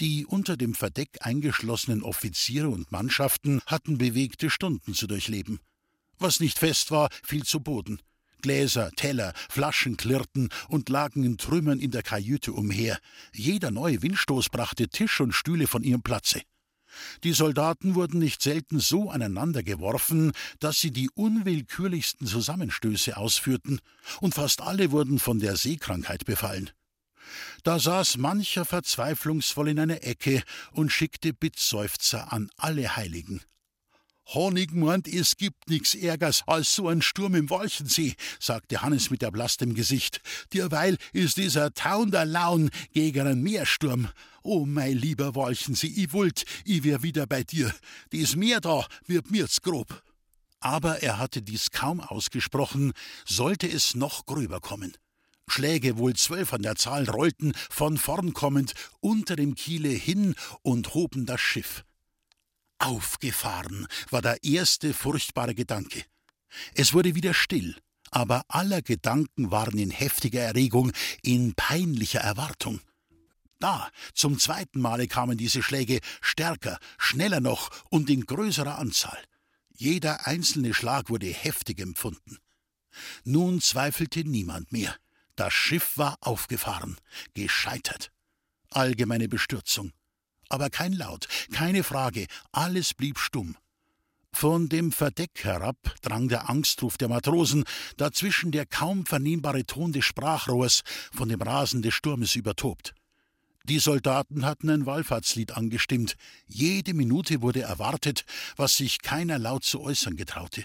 Die 0.00 0.26
unter 0.26 0.56
dem 0.56 0.74
Verdeck 0.74 1.10
eingeschlossenen 1.20 2.02
Offiziere 2.02 2.70
und 2.70 2.90
Mannschaften 2.90 3.60
hatten 3.66 3.96
bewegte 3.96 4.50
Stunden 4.50 4.94
zu 4.94 5.06
durchleben. 5.06 5.60
Was 6.18 6.40
nicht 6.40 6.58
fest 6.58 6.90
war, 6.90 7.08
fiel 7.22 7.44
zu 7.44 7.60
Boden. 7.60 8.02
Gläser, 8.40 8.90
Teller, 8.92 9.32
Flaschen 9.48 9.96
klirrten 9.96 10.48
und 10.68 10.88
lagen 10.88 11.24
in 11.24 11.38
Trümmern 11.38 11.80
in 11.80 11.90
der 11.90 12.02
Kajüte 12.02 12.52
umher. 12.52 12.98
Jeder 13.32 13.70
neue 13.70 14.02
Windstoß 14.02 14.48
brachte 14.48 14.88
Tisch 14.88 15.20
und 15.20 15.32
Stühle 15.32 15.66
von 15.66 15.82
ihrem 15.82 16.02
Platze. 16.02 16.42
Die 17.22 17.32
Soldaten 17.32 17.94
wurden 17.94 18.18
nicht 18.18 18.42
selten 18.42 18.80
so 18.80 19.10
aneinander 19.10 19.62
geworfen, 19.62 20.32
dass 20.58 20.80
sie 20.80 20.90
die 20.90 21.10
unwillkürlichsten 21.14 22.26
Zusammenstöße 22.26 23.16
ausführten, 23.16 23.80
und 24.20 24.34
fast 24.34 24.60
alle 24.60 24.90
wurden 24.90 25.18
von 25.18 25.38
der 25.38 25.56
Seekrankheit 25.56 26.24
befallen. 26.24 26.70
Da 27.62 27.78
saß 27.78 28.16
mancher 28.16 28.64
verzweiflungsvoll 28.64 29.68
in 29.68 29.78
einer 29.78 30.02
Ecke 30.02 30.42
und 30.72 30.90
schickte 30.90 31.32
Bittseufzer 31.32 32.32
an 32.32 32.50
alle 32.56 32.96
Heiligen. 32.96 33.42
Honig 34.26 34.72
meint, 34.72 35.08
es 35.08 35.36
gibt 35.36 35.68
nix 35.68 35.94
Ärgers 35.94 36.44
als 36.46 36.74
so 36.74 36.88
ein 36.88 37.02
Sturm 37.02 37.34
im 37.34 37.50
Walchensee, 37.50 38.14
sagte 38.38 38.80
Hannes 38.82 39.10
mit 39.10 39.22
erblasstem 39.22 39.74
Gesicht. 39.74 40.20
Derweil 40.52 40.98
ist 41.12 41.36
dieser 41.36 41.74
Taunder 41.74 42.24
Laun 42.24 42.70
gegen 42.92 43.26
einen 43.26 43.42
Meersturm. 43.42 44.08
Oh, 44.42 44.66
mein 44.66 44.96
lieber 44.96 45.34
Walchensee, 45.34 45.92
ich 45.96 46.12
wollt, 46.12 46.44
ich 46.64 46.84
wär 46.84 47.02
wieder 47.02 47.26
bei 47.26 47.42
dir. 47.42 47.74
Dies 48.12 48.36
Meer 48.36 48.60
da 48.60 48.86
wird 49.06 49.30
mir's 49.30 49.62
grob. 49.62 50.02
Aber 50.60 51.02
er 51.02 51.18
hatte 51.18 51.42
dies 51.42 51.70
kaum 51.70 52.00
ausgesprochen, 52.00 52.92
sollte 53.26 53.66
es 53.66 53.94
noch 53.94 54.26
gröber 54.26 54.60
kommen. 54.60 54.96
Schläge, 55.48 55.98
wohl 55.98 56.14
zwölf 56.14 56.52
an 56.52 56.62
der 56.62 56.76
Zahl, 56.76 57.08
rollten, 57.10 57.52
von 57.70 57.96
vorn 57.96 58.34
kommend, 58.34 58.74
unter 59.00 59.34
dem 59.34 59.56
Kiele 59.56 59.88
hin 59.88 60.36
und 60.62 60.94
hoben 60.94 61.26
das 61.26 61.40
Schiff. 61.40 61.82
Aufgefahren 62.80 63.86
war 64.08 64.22
der 64.22 64.42
erste 64.42 64.94
furchtbare 64.94 65.54
Gedanke. 65.54 66.02
Es 66.74 66.94
wurde 66.94 67.14
wieder 67.14 67.34
still, 67.34 67.76
aber 68.10 68.42
aller 68.48 68.80
Gedanken 68.80 69.50
waren 69.50 69.78
in 69.78 69.90
heftiger 69.90 70.40
Erregung, 70.40 70.90
in 71.22 71.54
peinlicher 71.54 72.20
Erwartung. 72.20 72.80
Da, 73.58 73.90
zum 74.14 74.38
zweiten 74.38 74.80
Male 74.80 75.08
kamen 75.08 75.36
diese 75.36 75.62
Schläge 75.62 76.00
stärker, 76.22 76.78
schneller 76.96 77.40
noch 77.40 77.70
und 77.90 78.08
in 78.08 78.24
größerer 78.24 78.78
Anzahl. 78.78 79.22
Jeder 79.68 80.26
einzelne 80.26 80.72
Schlag 80.72 81.10
wurde 81.10 81.26
heftig 81.26 81.80
empfunden. 81.80 82.38
Nun 83.24 83.60
zweifelte 83.60 84.24
niemand 84.24 84.72
mehr. 84.72 84.96
Das 85.36 85.52
Schiff 85.52 85.98
war 85.98 86.16
aufgefahren, 86.22 86.96
gescheitert. 87.34 88.10
Allgemeine 88.70 89.28
Bestürzung 89.28 89.92
aber 90.50 90.68
kein 90.68 90.92
Laut, 90.92 91.26
keine 91.52 91.82
Frage, 91.82 92.26
alles 92.52 92.92
blieb 92.92 93.18
stumm. 93.18 93.56
Von 94.32 94.68
dem 94.68 94.92
Verdeck 94.92 95.42
herab 95.42 95.76
drang 96.02 96.28
der 96.28 96.48
Angstruf 96.48 96.96
der 96.96 97.08
Matrosen, 97.08 97.64
dazwischen 97.96 98.52
der 98.52 98.66
kaum 98.66 99.04
vernehmbare 99.04 99.64
Ton 99.64 99.92
des 99.92 100.04
Sprachrohrs, 100.04 100.82
von 101.12 101.28
dem 101.28 101.42
Rasen 101.42 101.82
des 101.82 101.94
Sturmes 101.94 102.36
übertobt. 102.36 102.94
Die 103.64 103.78
Soldaten 103.78 104.44
hatten 104.46 104.70
ein 104.70 104.86
Wallfahrtslied 104.86 105.52
angestimmt. 105.52 106.16
Jede 106.46 106.94
Minute 106.94 107.42
wurde 107.42 107.62
erwartet, 107.62 108.24
was 108.56 108.76
sich 108.76 109.02
keiner 109.02 109.38
laut 109.38 109.64
zu 109.64 109.80
äußern 109.80 110.16
getraute. 110.16 110.64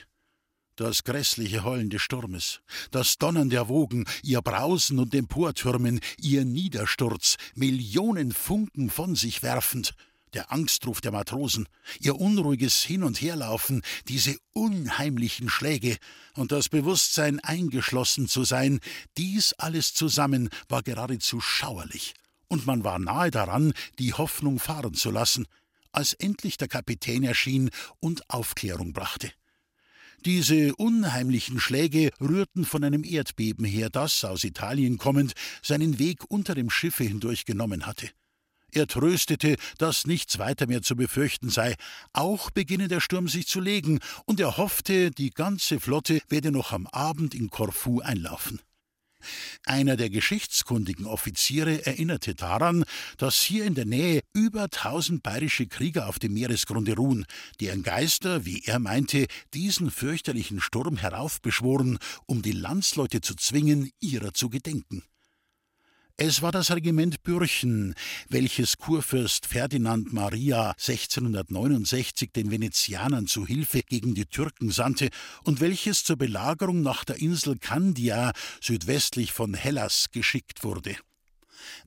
Das 0.77 1.05
grässliche 1.05 1.63
Heulen 1.63 1.89
des 1.89 2.01
Sturmes, 2.01 2.59
das 2.91 3.17
Donnern 3.17 3.49
der 3.49 3.69
Wogen, 3.69 4.03
ihr 4.23 4.41
Brausen 4.41 4.99
und 4.99 5.15
Emportürmen, 5.15 6.01
ihr 6.19 6.43
Niedersturz, 6.43 7.37
Millionen 7.55 8.33
Funken 8.33 8.89
von 8.89 9.15
sich 9.15 9.41
werfend, 9.41 9.93
der 10.33 10.51
Angstruf 10.51 10.99
der 10.99 11.13
Matrosen, 11.13 11.69
ihr 12.01 12.19
unruhiges 12.19 12.83
Hin- 12.83 13.03
und 13.03 13.21
Herlaufen, 13.21 13.83
diese 14.09 14.35
unheimlichen 14.51 15.47
Schläge 15.47 15.95
und 16.33 16.51
das 16.51 16.67
Bewusstsein, 16.67 17.39
eingeschlossen 17.39 18.27
zu 18.27 18.43
sein, 18.43 18.81
dies 19.17 19.53
alles 19.53 19.93
zusammen 19.93 20.49
war 20.67 20.83
geradezu 20.83 21.39
schauerlich, 21.39 22.15
und 22.49 22.65
man 22.65 22.83
war 22.83 22.99
nahe 22.99 23.31
daran, 23.31 23.71
die 23.97 24.13
Hoffnung 24.13 24.59
fahren 24.59 24.93
zu 24.93 25.09
lassen, 25.09 25.47
als 25.93 26.11
endlich 26.11 26.57
der 26.57 26.67
Kapitän 26.67 27.23
erschien 27.23 27.69
und 28.01 28.29
Aufklärung 28.29 28.91
brachte. 28.91 29.31
Diese 30.25 30.75
unheimlichen 30.77 31.59
Schläge 31.59 32.09
rührten 32.19 32.65
von 32.65 32.83
einem 32.83 33.03
Erdbeben 33.03 33.63
her, 33.63 33.91
das, 33.91 34.25
aus 34.25 34.43
Italien 34.43 34.97
kommend, 34.97 35.33
seinen 35.61 35.99
Weg 35.99 36.23
unter 36.29 36.55
dem 36.55 36.71
Schiffe 36.71 37.03
hindurch 37.03 37.45
genommen 37.45 37.85
hatte. 37.85 38.09
Er 38.71 38.87
tröstete, 38.87 39.55
dass 39.77 40.07
nichts 40.07 40.39
weiter 40.39 40.65
mehr 40.65 40.81
zu 40.81 40.95
befürchten 40.95 41.49
sei, 41.49 41.75
auch 42.11 42.49
beginne 42.49 42.87
der 42.87 43.01
Sturm 43.01 43.27
sich 43.27 43.45
zu 43.45 43.59
legen, 43.59 43.99
und 44.25 44.39
er 44.39 44.57
hoffte, 44.57 45.11
die 45.11 45.29
ganze 45.29 45.79
Flotte 45.79 46.19
werde 46.27 46.51
noch 46.51 46.71
am 46.71 46.87
Abend 46.87 47.35
in 47.35 47.51
Korfu 47.51 47.99
einlaufen. 47.99 48.59
Einer 49.65 49.95
der 49.95 50.09
geschichtskundigen 50.09 51.05
Offiziere 51.05 51.85
erinnerte 51.85 52.35
daran, 52.35 52.83
dass 53.17 53.41
hier 53.41 53.65
in 53.65 53.75
der 53.75 53.85
Nähe 53.85 54.21
über 54.33 54.69
tausend 54.69 55.23
bayerische 55.23 55.67
Krieger 55.67 56.07
auf 56.07 56.19
dem 56.19 56.33
Meeresgrunde 56.33 56.95
ruhen, 56.95 57.25
deren 57.59 57.83
Geister, 57.83 58.45
wie 58.45 58.63
er 58.65 58.79
meinte, 58.79 59.27
diesen 59.53 59.91
fürchterlichen 59.91 60.61
Sturm 60.61 60.97
heraufbeschworen, 60.97 61.97
um 62.25 62.41
die 62.41 62.51
Landsleute 62.51 63.21
zu 63.21 63.35
zwingen, 63.35 63.91
ihrer 63.99 64.33
zu 64.33 64.49
gedenken. 64.49 65.03
Es 66.17 66.41
war 66.41 66.53
das 66.53 66.71
Regiment 66.71 67.23
Bürchen, 67.23 67.93
welches 68.29 68.77
Kurfürst 68.77 69.47
Ferdinand 69.47 70.13
Maria 70.13 70.69
1669 70.69 72.31
den 72.31 72.51
Venezianern 72.51 73.27
zu 73.27 73.45
Hilfe 73.45 73.81
gegen 73.81 74.15
die 74.15 74.25
Türken 74.25 74.71
sandte 74.71 75.09
und 75.43 75.59
welches 75.59 76.05
zur 76.05 76.15
Belagerung 76.15 76.81
nach 76.81 77.03
der 77.03 77.17
Insel 77.19 77.57
Candia 77.57 78.31
südwestlich 78.61 79.33
von 79.33 79.53
Hellas 79.53 80.05
geschickt 80.13 80.63
wurde. 80.63 80.95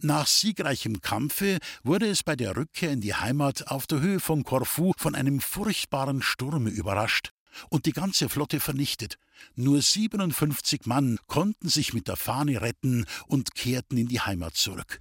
Nach 0.03 0.27
siegreichem 0.27 1.01
Kampfe 1.01 1.57
wurde 1.83 2.07
es 2.09 2.23
bei 2.23 2.37
der 2.37 2.55
Rückkehr 2.55 2.91
in 2.91 3.01
die 3.01 3.15
Heimat 3.15 3.69
auf 3.69 3.87
der 3.87 4.01
Höhe 4.03 4.21
von 4.21 4.45
Korfu 4.45 4.93
von 4.99 5.15
einem 5.15 5.41
furchtbaren 5.41 6.21
Sturme 6.21 6.69
überrascht 6.69 7.33
und 7.71 7.87
die 7.87 7.93
ganze 7.93 8.29
Flotte 8.29 8.61
vernichtet. 8.61 9.19
Nur 9.55 9.81
57 9.81 10.87
Mann 10.87 11.19
konnten 11.27 11.69
sich 11.69 11.95
mit 11.95 12.09
der 12.09 12.17
Fahne 12.17 12.61
retten 12.61 13.07
und 13.27 13.55
kehrten 13.55 13.97
in 13.97 14.09
die 14.09 14.21
Heimat 14.21 14.55
zurück. 14.55 15.01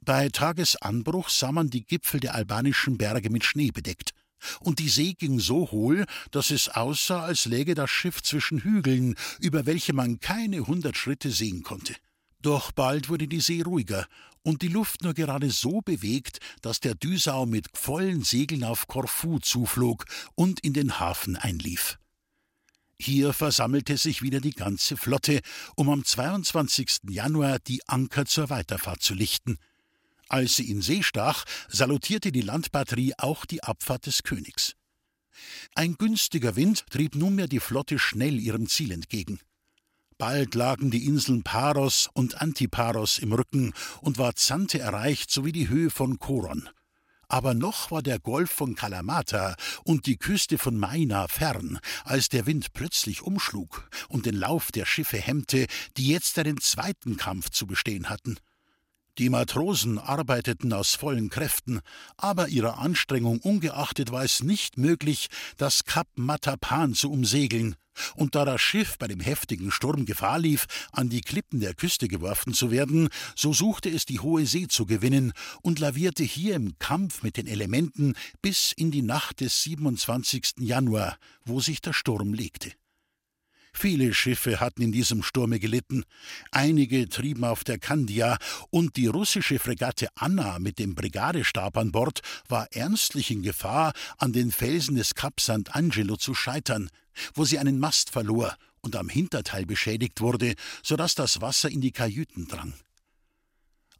Bei 0.00 0.28
Tagesanbruch 0.28 1.28
sah 1.28 1.52
man 1.52 1.68
die 1.68 1.84
Gipfel 1.84 2.20
der 2.20 2.34
albanischen 2.34 2.96
Berge 2.96 3.30
mit 3.30 3.44
Schnee 3.44 3.70
bedeckt, 3.70 4.12
und 4.60 4.78
die 4.78 4.88
See 4.88 5.12
ging 5.12 5.38
so 5.38 5.70
hohl, 5.70 6.06
dass 6.30 6.50
es 6.50 6.68
aussah, 6.68 7.24
als 7.24 7.44
läge 7.44 7.74
das 7.74 7.90
Schiff 7.90 8.22
zwischen 8.22 8.62
Hügeln, 8.62 9.14
über 9.38 9.66
welche 9.66 9.92
man 9.92 10.20
keine 10.20 10.66
hundert 10.66 10.96
Schritte 10.96 11.30
sehen 11.30 11.62
konnte. 11.62 11.94
Doch 12.42 12.72
bald 12.72 13.08
wurde 13.08 13.28
die 13.28 13.40
See 13.40 13.62
ruhiger 13.62 14.06
und 14.42 14.62
die 14.62 14.68
Luft 14.68 15.02
nur 15.02 15.14
gerade 15.14 15.50
so 15.50 15.80
bewegt, 15.80 16.38
dass 16.62 16.80
der 16.80 16.94
Düsau 16.94 17.46
mit 17.46 17.68
vollen 17.74 18.22
Segeln 18.22 18.64
auf 18.64 18.86
Korfu 18.86 19.38
zuflog 19.38 20.06
und 20.34 20.60
in 20.60 20.72
den 20.72 20.98
Hafen 20.98 21.36
einlief. 21.36 21.98
Hier 22.98 23.32
versammelte 23.32 23.96
sich 23.96 24.20
wieder 24.20 24.40
die 24.40 24.52
ganze 24.52 24.96
Flotte, 24.96 25.40
um 25.74 25.88
am 25.88 26.04
22. 26.04 27.00
Januar 27.08 27.58
die 27.58 27.86
Anker 27.88 28.26
zur 28.26 28.50
Weiterfahrt 28.50 29.02
zu 29.02 29.14
lichten. 29.14 29.56
Als 30.28 30.56
sie 30.56 30.70
in 30.70 30.82
See 30.82 31.02
stach, 31.02 31.44
salutierte 31.68 32.30
die 32.30 32.42
Landbatterie 32.42 33.14
auch 33.16 33.46
die 33.46 33.62
Abfahrt 33.64 34.06
des 34.06 34.22
Königs. 34.22 34.74
Ein 35.74 35.94
günstiger 35.94 36.56
Wind 36.56 36.84
trieb 36.90 37.14
nunmehr 37.14 37.48
die 37.48 37.60
Flotte 37.60 37.98
schnell 37.98 38.38
ihrem 38.38 38.68
Ziel 38.68 38.92
entgegen. 38.92 39.40
Bald 40.20 40.54
lagen 40.54 40.90
die 40.90 41.06
Inseln 41.06 41.42
Paros 41.42 42.10
und 42.12 42.42
Antiparos 42.42 43.16
im 43.16 43.32
Rücken 43.32 43.72
und 44.02 44.18
war 44.18 44.34
Zante 44.34 44.78
erreicht 44.78 45.30
sowie 45.30 45.50
die 45.50 45.70
Höhe 45.70 45.88
von 45.88 46.18
Koron. 46.18 46.68
Aber 47.28 47.54
noch 47.54 47.90
war 47.90 48.02
der 48.02 48.18
Golf 48.18 48.50
von 48.50 48.74
Kalamata 48.74 49.56
und 49.82 50.04
die 50.04 50.18
Küste 50.18 50.58
von 50.58 50.76
Maina 50.76 51.26
fern, 51.26 51.78
als 52.04 52.28
der 52.28 52.44
Wind 52.44 52.74
plötzlich 52.74 53.22
umschlug 53.22 53.88
und 54.10 54.26
den 54.26 54.34
Lauf 54.34 54.70
der 54.72 54.84
Schiffe 54.84 55.16
hemmte, 55.16 55.66
die 55.96 56.08
jetzt 56.08 56.38
einen 56.38 56.60
zweiten 56.60 57.16
Kampf 57.16 57.48
zu 57.48 57.66
bestehen 57.66 58.10
hatten. 58.10 58.36
Die 59.18 59.28
Matrosen 59.28 59.98
arbeiteten 59.98 60.72
aus 60.72 60.94
vollen 60.94 61.30
Kräften, 61.30 61.80
aber 62.16 62.48
ihrer 62.48 62.78
Anstrengung 62.78 63.40
ungeachtet 63.40 64.12
war 64.12 64.24
es 64.24 64.42
nicht 64.42 64.78
möglich, 64.78 65.28
das 65.56 65.84
Kap 65.84 66.06
Matapan 66.14 66.94
zu 66.94 67.10
umsegeln, 67.10 67.76
und 68.14 68.34
da 68.34 68.44
das 68.44 68.60
Schiff 68.60 68.98
bei 68.98 69.08
dem 69.08 69.20
heftigen 69.20 69.70
Sturm 69.70 70.04
Gefahr 70.06 70.38
lief, 70.38 70.66
an 70.92 71.08
die 71.08 71.20
Klippen 71.20 71.60
der 71.60 71.74
Küste 71.74 72.08
geworfen 72.08 72.54
zu 72.54 72.70
werden, 72.70 73.08
so 73.34 73.52
suchte 73.52 73.90
es 73.90 74.06
die 74.06 74.20
hohe 74.20 74.46
See 74.46 74.68
zu 74.68 74.86
gewinnen 74.86 75.32
und 75.62 75.80
lavierte 75.80 76.22
hier 76.22 76.54
im 76.54 76.78
Kampf 76.78 77.22
mit 77.22 77.36
den 77.36 77.46
Elementen 77.46 78.14
bis 78.40 78.72
in 78.72 78.90
die 78.90 79.02
Nacht 79.02 79.40
des 79.40 79.62
27. 79.64 80.52
Januar, 80.60 81.18
wo 81.44 81.60
sich 81.60 81.80
der 81.80 81.92
Sturm 81.92 82.32
legte. 82.32 82.72
Viele 83.72 84.14
Schiffe 84.14 84.60
hatten 84.60 84.82
in 84.82 84.92
diesem 84.92 85.22
Sturme 85.22 85.58
gelitten. 85.58 86.04
Einige 86.50 87.08
trieben 87.08 87.44
auf 87.44 87.64
der 87.64 87.78
Candia 87.78 88.38
und 88.70 88.96
die 88.96 89.06
russische 89.06 89.58
Fregatte 89.58 90.08
Anna 90.14 90.58
mit 90.58 90.78
dem 90.78 90.94
Brigadestab 90.94 91.76
an 91.76 91.92
Bord 91.92 92.20
war 92.48 92.66
ernstlich 92.72 93.30
in 93.30 93.42
Gefahr, 93.42 93.92
an 94.18 94.32
den 94.32 94.52
Felsen 94.52 94.96
des 94.96 95.14
Kap 95.14 95.40
St. 95.40 95.74
Angelo 95.74 96.16
zu 96.16 96.34
scheitern 96.34 96.90
wo 97.34 97.44
sie 97.44 97.58
einen 97.58 97.78
Mast 97.78 98.10
verlor 98.10 98.56
und 98.80 98.96
am 98.96 99.08
Hinterteil 99.08 99.66
beschädigt 99.66 100.20
wurde, 100.20 100.54
so 100.82 100.96
dass 100.96 101.14
das 101.14 101.40
Wasser 101.40 101.70
in 101.70 101.80
die 101.80 101.92
Kajüten 101.92 102.48
drang. 102.48 102.74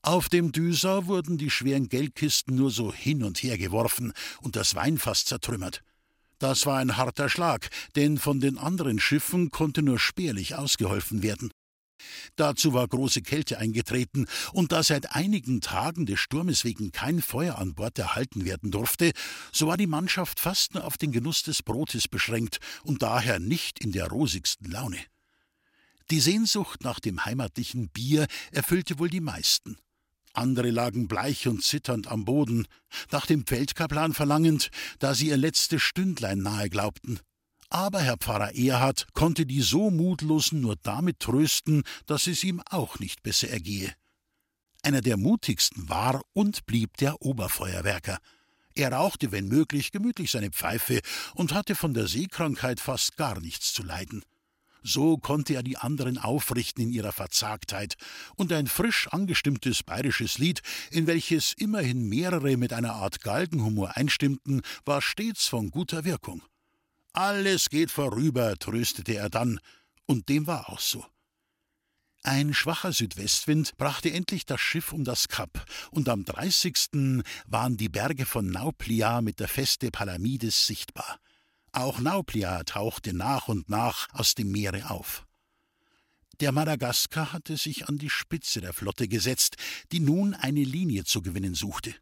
Auf 0.02 0.30
dem 0.30 0.52
Düser 0.52 1.06
wurden 1.06 1.36
die 1.36 1.50
schweren 1.50 1.88
Geldkisten 1.88 2.56
nur 2.56 2.70
so 2.70 2.92
hin 2.92 3.22
und 3.22 3.42
her 3.42 3.58
geworfen 3.58 4.14
und 4.40 4.56
das 4.56 4.74
Weinfass 4.74 5.26
zertrümmert. 5.26 5.82
Das 6.40 6.64
war 6.64 6.78
ein 6.78 6.96
harter 6.96 7.28
Schlag, 7.28 7.68
denn 7.96 8.16
von 8.16 8.40
den 8.40 8.56
anderen 8.56 8.98
Schiffen 8.98 9.50
konnte 9.50 9.82
nur 9.82 9.98
spärlich 9.98 10.54
ausgeholfen 10.54 11.22
werden. 11.22 11.52
Dazu 12.34 12.72
war 12.72 12.88
große 12.88 13.20
Kälte 13.20 13.58
eingetreten, 13.58 14.26
und 14.54 14.72
da 14.72 14.82
seit 14.82 15.14
einigen 15.14 15.60
Tagen 15.60 16.06
des 16.06 16.18
Sturmes 16.18 16.64
wegen 16.64 16.92
kein 16.92 17.20
Feuer 17.20 17.58
an 17.58 17.74
Bord 17.74 17.98
erhalten 17.98 18.46
werden 18.46 18.70
durfte, 18.70 19.12
so 19.52 19.66
war 19.66 19.76
die 19.76 19.86
Mannschaft 19.86 20.40
fast 20.40 20.72
nur 20.72 20.84
auf 20.84 20.96
den 20.96 21.12
Genuss 21.12 21.42
des 21.42 21.62
Brotes 21.62 22.08
beschränkt 22.08 22.58
und 22.84 23.02
daher 23.02 23.38
nicht 23.38 23.78
in 23.84 23.92
der 23.92 24.08
rosigsten 24.08 24.70
Laune. 24.70 24.98
Die 26.10 26.20
Sehnsucht 26.20 26.82
nach 26.84 27.00
dem 27.00 27.26
heimatlichen 27.26 27.90
Bier 27.90 28.26
erfüllte 28.50 28.98
wohl 28.98 29.10
die 29.10 29.20
meisten. 29.20 29.76
Andere 30.32 30.70
lagen 30.70 31.08
bleich 31.08 31.48
und 31.48 31.64
zitternd 31.64 32.06
am 32.08 32.24
Boden, 32.24 32.66
nach 33.10 33.26
dem 33.26 33.46
Feldkaplan 33.46 34.14
verlangend, 34.14 34.70
da 34.98 35.14
sie 35.14 35.28
ihr 35.28 35.36
letztes 35.36 35.82
Stündlein 35.82 36.38
nahe 36.38 36.70
glaubten. 36.70 37.20
Aber 37.68 38.00
Herr 38.00 38.16
Pfarrer 38.16 38.54
Erhard 38.54 39.06
konnte 39.12 39.46
die 39.46 39.60
so 39.60 39.90
Mutlosen 39.90 40.60
nur 40.60 40.76
damit 40.82 41.20
trösten, 41.20 41.84
dass 42.06 42.26
es 42.26 42.42
ihm 42.42 42.60
auch 42.68 42.98
nicht 42.98 43.22
besser 43.22 43.48
ergehe. 43.48 43.94
Einer 44.82 45.02
der 45.02 45.16
mutigsten 45.16 45.88
war 45.88 46.22
und 46.32 46.66
blieb 46.66 46.96
der 46.96 47.20
Oberfeuerwerker. 47.22 48.18
Er 48.74 48.92
rauchte, 48.92 49.30
wenn 49.30 49.48
möglich, 49.48 49.92
gemütlich 49.92 50.30
seine 50.30 50.50
Pfeife 50.50 51.00
und 51.34 51.52
hatte 51.52 51.74
von 51.74 51.92
der 51.92 52.06
Seekrankheit 52.06 52.80
fast 52.80 53.16
gar 53.16 53.40
nichts 53.40 53.72
zu 53.72 53.82
leiden. 53.82 54.22
So 54.82 55.18
konnte 55.18 55.54
er 55.54 55.62
die 55.62 55.76
anderen 55.76 56.18
aufrichten 56.18 56.82
in 56.82 56.90
ihrer 56.90 57.12
Verzagtheit, 57.12 57.96
und 58.36 58.52
ein 58.52 58.66
frisch 58.66 59.08
angestimmtes 59.08 59.82
bayerisches 59.82 60.38
Lied, 60.38 60.62
in 60.90 61.06
welches 61.06 61.52
immerhin 61.52 62.08
mehrere 62.08 62.56
mit 62.56 62.72
einer 62.72 62.94
Art 62.94 63.20
Galgenhumor 63.20 63.96
einstimmten, 63.96 64.62
war 64.84 65.02
stets 65.02 65.46
von 65.46 65.70
guter 65.70 66.04
Wirkung. 66.04 66.42
Alles 67.12 67.70
geht 67.70 67.90
vorüber, 67.90 68.56
tröstete 68.56 69.14
er 69.14 69.30
dann, 69.30 69.60
und 70.06 70.28
dem 70.28 70.46
war 70.46 70.68
auch 70.70 70.80
so. 70.80 71.04
Ein 72.22 72.52
schwacher 72.52 72.92
Südwestwind 72.92 73.78
brachte 73.78 74.12
endlich 74.12 74.44
das 74.44 74.60
Schiff 74.60 74.92
um 74.92 75.04
das 75.04 75.28
Kap, 75.28 75.64
und 75.90 76.08
am 76.08 76.24
30. 76.24 77.22
waren 77.46 77.76
die 77.76 77.88
Berge 77.88 78.26
von 78.26 78.50
Nauplia 78.50 79.22
mit 79.22 79.40
der 79.40 79.48
Feste 79.48 79.90
Palamides 79.90 80.66
sichtbar. 80.66 81.18
Auch 81.72 82.00
Nauplia 82.00 82.64
tauchte 82.64 83.12
nach 83.12 83.48
und 83.48 83.68
nach 83.68 84.08
aus 84.12 84.34
dem 84.34 84.50
Meere 84.50 84.90
auf. 84.90 85.26
Der 86.40 86.52
Madagaskar 86.52 87.32
hatte 87.32 87.56
sich 87.56 87.88
an 87.88 87.98
die 87.98 88.10
Spitze 88.10 88.60
der 88.60 88.72
Flotte 88.72 89.08
gesetzt, 89.08 89.56
die 89.92 90.00
nun 90.00 90.34
eine 90.34 90.64
Linie 90.64 91.04
zu 91.04 91.22
gewinnen 91.22 91.54
suchte. 91.54 91.94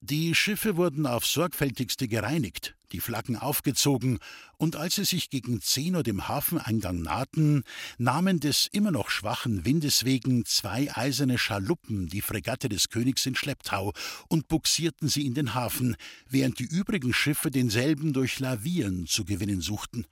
Die 0.00 0.34
Schiffe 0.34 0.76
wurden 0.76 1.06
auf 1.06 1.24
sorgfältigste 1.24 2.06
gereinigt, 2.06 2.76
die 2.92 3.00
Flaggen 3.00 3.36
aufgezogen, 3.36 4.18
und 4.58 4.76
als 4.76 4.94
sie 4.94 5.04
sich 5.04 5.30
gegen 5.30 5.60
zehn 5.60 5.96
Uhr 5.96 6.02
dem 6.02 6.28
Hafeneingang 6.28 7.00
nahten, 7.02 7.64
nahmen 7.98 8.38
des 8.38 8.68
immer 8.70 8.90
noch 8.90 9.10
schwachen 9.10 9.64
Windes 9.64 10.04
wegen 10.04 10.44
zwei 10.44 10.94
eiserne 10.94 11.38
Schaluppen 11.38 12.08
die 12.08 12.20
Fregatte 12.20 12.68
des 12.68 12.88
Königs 12.88 13.26
in 13.26 13.34
Schlepptau 13.34 13.92
und 14.28 14.48
buxierten 14.48 15.08
sie 15.08 15.26
in 15.26 15.34
den 15.34 15.54
Hafen, 15.54 15.96
während 16.28 16.58
die 16.58 16.64
übrigen 16.64 17.12
Schiffe 17.12 17.50
denselben 17.50 18.12
durch 18.12 18.38
Lavieren 18.38 19.06
zu 19.06 19.24
gewinnen 19.24 19.60
suchten. 19.60 20.06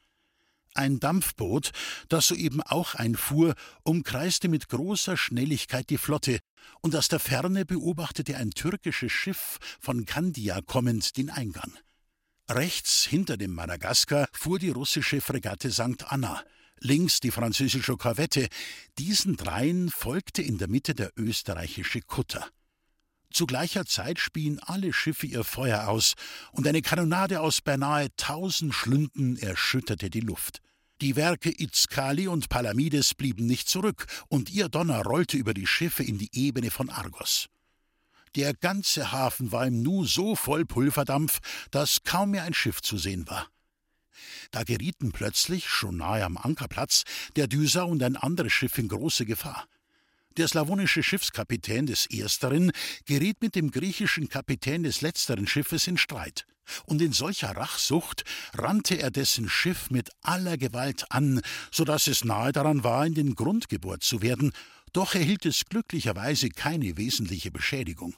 Ein 0.75 1.01
Dampfboot, 1.01 1.73
das 2.09 2.29
soeben 2.29 2.63
auch 2.63 2.95
einfuhr, 2.95 3.55
umkreiste 3.83 4.49
mit 4.49 4.69
großer 4.69 5.17
Schnelligkeit 5.17 5.91
die 5.91 5.99
Flotte, 5.99 6.39
und 6.81 6.95
aus 6.95 7.09
der 7.09 7.19
Ferne 7.19 7.65
beobachtete 7.65 8.37
ein 8.37 8.51
türkisches 8.51 9.11
Schiff 9.11 9.59
von 9.81 10.05
Kandia 10.05 10.61
kommend 10.61 11.17
den 11.17 11.31
Eingang. 11.31 11.73
Rechts 12.51 13.05
hinter 13.05 13.37
dem 13.37 13.55
Madagaskar 13.55 14.29
fuhr 14.33 14.59
die 14.59 14.71
russische 14.71 15.21
Fregatte 15.21 15.71
St. 15.71 16.03
Anna, 16.09 16.43
links 16.81 17.21
die 17.21 17.31
französische 17.31 17.97
Korvette, 17.97 18.49
diesen 18.99 19.37
dreien 19.37 19.89
folgte 19.89 20.43
in 20.43 20.59
der 20.59 20.67
Mitte 20.67 20.97
der 20.97 21.13
österreichische 21.17 22.01
Kutter. 22.01 22.49
Zu 23.33 23.47
gleicher 23.47 23.87
Zeit 23.87 24.19
spien 24.19 24.59
alle 24.59 24.93
Schiffe 24.93 25.29
ihr 25.29 25.45
Feuer 25.45 25.87
aus, 25.87 26.15
und 26.51 26.67
eine 26.67 26.83
Kanonade 26.83 27.41
aus 27.41 27.61
beinahe 27.61 28.09
tausend 28.17 28.75
Schlünden 28.75 29.37
erschütterte 29.37 30.11
die 30.11 30.19
Luft. 30.19 30.61
Die 31.01 31.15
Werke 31.15 31.53
Itzkali 31.57 32.27
und 32.27 32.49
Palamides 32.49 33.15
blieben 33.15 33.47
nicht 33.47 33.69
zurück, 33.69 34.07
und 34.27 34.51
ihr 34.51 34.69
Donner 34.69 35.03
rollte 35.03 35.37
über 35.37 35.55
die 35.55 35.69
Schiffe 35.69 36.03
in 36.03 36.19
die 36.19 36.31
Ebene 36.33 36.73
von 36.73 36.91
Argos. 36.91 37.47
Der 38.37 38.55
ganze 38.55 39.11
Hafen 39.11 39.51
war 39.51 39.67
im 39.67 39.83
Nu 39.83 40.05
so 40.05 40.37
voll 40.37 40.65
Pulverdampf, 40.65 41.41
dass 41.71 42.05
kaum 42.05 42.31
mehr 42.31 42.45
ein 42.45 42.55
Schiff 42.55 42.81
zu 42.81 42.97
sehen 42.97 43.29
war. 43.29 43.49
Da 44.53 44.63
gerieten 44.63 45.11
plötzlich, 45.13 45.69
schon 45.69 45.97
nahe 45.97 46.25
am 46.25 46.37
Ankerplatz, 46.37 47.05
der 47.37 47.49
Düser 47.49 47.87
und 47.87 48.03
ein 48.03 48.17
anderes 48.17 48.53
Schiff 48.53 48.79
in 48.79 48.89
große 48.89 49.27
Gefahr. 49.27 49.67
Der 50.37 50.47
slawonische 50.47 51.03
Schiffskapitän 51.03 51.87
des 51.87 52.07
Ersteren 52.07 52.71
geriet 53.05 53.43
mit 53.43 53.57
dem 53.57 53.73
griechischen 53.73 54.29
Kapitän 54.29 54.85
des 54.85 55.01
letzteren 55.01 55.49
Schiffes 55.49 55.89
in 55.89 55.99
Streit. 55.99 56.47
Und 56.87 57.03
in 57.03 57.13
solcher 57.13 57.57
Rachsucht 57.57 58.23
rannte 58.55 58.97
er 59.01 59.11
dessen 59.11 59.49
Schiff 59.49 59.91
mit 59.91 60.11
aller 60.23 60.57
Gewalt 60.57 61.11
an, 61.11 61.41
so 61.73 61.85
dass 61.85 62.07
es 62.07 62.25
nahe 62.25 62.53
daran 62.53 62.85
war, 62.85 63.05
in 63.05 63.15
den 63.15 63.35
Grund 63.35 63.69
gebohrt 63.69 64.05
zu 64.05 64.23
werden, 64.23 64.53
doch 64.93 65.15
erhielt 65.15 65.47
es 65.47 65.65
glücklicherweise 65.65 66.49
keine 66.49 66.97
wesentliche 66.97 67.51
Beschädigung. 67.51 68.15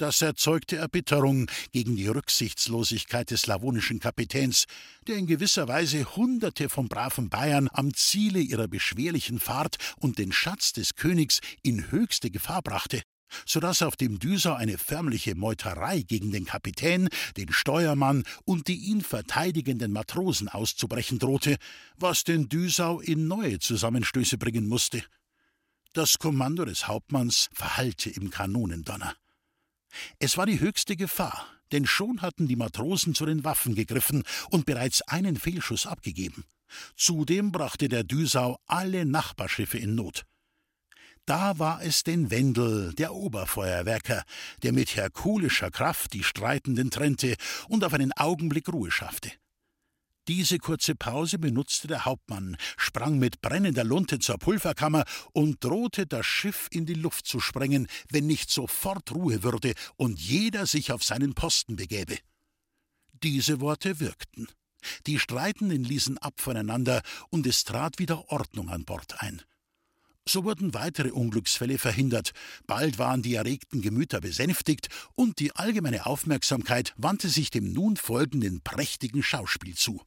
Das 0.00 0.22
erzeugte 0.22 0.76
Erbitterung 0.76 1.50
gegen 1.72 1.94
die 1.94 2.06
Rücksichtslosigkeit 2.06 3.30
des 3.30 3.42
slawonischen 3.42 4.00
Kapitäns, 4.00 4.64
der 5.06 5.16
in 5.16 5.26
gewisser 5.26 5.68
Weise 5.68 6.16
Hunderte 6.16 6.70
von 6.70 6.88
braven 6.88 7.28
Bayern 7.28 7.68
am 7.70 7.92
Ziele 7.92 8.40
ihrer 8.40 8.66
beschwerlichen 8.66 9.40
Fahrt 9.40 9.76
und 9.98 10.16
den 10.16 10.32
Schatz 10.32 10.72
des 10.72 10.94
Königs 10.94 11.40
in 11.62 11.90
höchste 11.90 12.30
Gefahr 12.30 12.62
brachte, 12.62 13.02
so 13.44 13.60
dass 13.60 13.82
auf 13.82 13.94
dem 13.94 14.18
Düser 14.18 14.56
eine 14.56 14.78
förmliche 14.78 15.34
Meuterei 15.34 16.00
gegen 16.00 16.30
den 16.30 16.46
Kapitän, 16.46 17.10
den 17.36 17.52
Steuermann 17.52 18.24
und 18.46 18.68
die 18.68 18.76
ihn 18.76 19.02
verteidigenden 19.02 19.92
Matrosen 19.92 20.48
auszubrechen 20.48 21.18
drohte, 21.18 21.56
was 21.98 22.24
den 22.24 22.48
Düsau 22.48 23.00
in 23.00 23.28
neue 23.28 23.58
Zusammenstöße 23.58 24.38
bringen 24.38 24.66
musste. 24.66 25.02
Das 25.92 26.18
Kommando 26.18 26.64
des 26.64 26.86
Hauptmanns 26.86 27.48
verhallte 27.52 28.10
im 28.10 28.30
Kanonendonner. 28.30 29.16
Es 30.20 30.36
war 30.36 30.46
die 30.46 30.60
höchste 30.60 30.94
Gefahr, 30.94 31.44
denn 31.72 31.84
schon 31.84 32.22
hatten 32.22 32.46
die 32.46 32.54
Matrosen 32.54 33.12
zu 33.12 33.26
den 33.26 33.42
Waffen 33.42 33.74
gegriffen 33.74 34.22
und 34.50 34.66
bereits 34.66 35.02
einen 35.02 35.36
Fehlschuss 35.36 35.86
abgegeben. 35.86 36.44
Zudem 36.94 37.50
brachte 37.50 37.88
der 37.88 38.04
Düsau 38.04 38.60
alle 38.66 39.04
Nachbarschiffe 39.04 39.78
in 39.78 39.96
Not. 39.96 40.24
Da 41.26 41.58
war 41.58 41.82
es 41.82 42.04
den 42.04 42.30
Wendel, 42.30 42.94
der 42.94 43.12
Oberfeuerwerker, 43.12 44.22
der 44.62 44.72
mit 44.72 44.94
herkulischer 44.94 45.72
Kraft 45.72 46.12
die 46.12 46.22
Streitenden 46.22 46.92
trennte 46.92 47.34
und 47.68 47.82
auf 47.82 47.94
einen 47.94 48.12
Augenblick 48.12 48.68
Ruhe 48.68 48.92
schaffte. 48.92 49.32
Diese 50.28 50.58
kurze 50.58 50.94
Pause 50.94 51.38
benutzte 51.38 51.88
der 51.88 52.04
Hauptmann, 52.04 52.56
sprang 52.76 53.18
mit 53.18 53.40
brennender 53.40 53.84
Lunte 53.84 54.18
zur 54.18 54.38
Pulverkammer 54.38 55.04
und 55.32 55.64
drohte, 55.64 56.06
das 56.06 56.26
Schiff 56.26 56.68
in 56.70 56.86
die 56.86 56.94
Luft 56.94 57.26
zu 57.26 57.40
sprengen, 57.40 57.88
wenn 58.10 58.26
nicht 58.26 58.50
sofort 58.50 59.12
Ruhe 59.12 59.42
würde 59.42 59.72
und 59.96 60.20
jeder 60.20 60.66
sich 60.66 60.92
auf 60.92 61.02
seinen 61.02 61.34
Posten 61.34 61.76
begäbe. 61.76 62.18
Diese 63.22 63.60
Worte 63.60 63.98
wirkten. 63.98 64.46
Die 65.06 65.18
Streitenden 65.18 65.84
ließen 65.84 66.18
ab 66.18 66.34
voneinander 66.40 67.02
und 67.30 67.46
es 67.46 67.64
trat 67.64 67.98
wieder 67.98 68.30
Ordnung 68.30 68.70
an 68.70 68.84
Bord 68.84 69.20
ein. 69.22 69.42
So 70.26 70.44
wurden 70.44 70.74
weitere 70.74 71.10
Unglücksfälle 71.10 71.78
verhindert, 71.78 72.32
bald 72.66 72.98
waren 72.98 73.22
die 73.22 73.34
erregten 73.34 73.82
Gemüter 73.82 74.20
besänftigt 74.20 74.88
und 75.14 75.38
die 75.38 75.56
allgemeine 75.56 76.06
Aufmerksamkeit 76.06 76.94
wandte 76.96 77.28
sich 77.28 77.50
dem 77.50 77.72
nun 77.72 77.96
folgenden 77.96 78.60
prächtigen 78.62 79.22
Schauspiel 79.22 79.74
zu. 79.74 80.00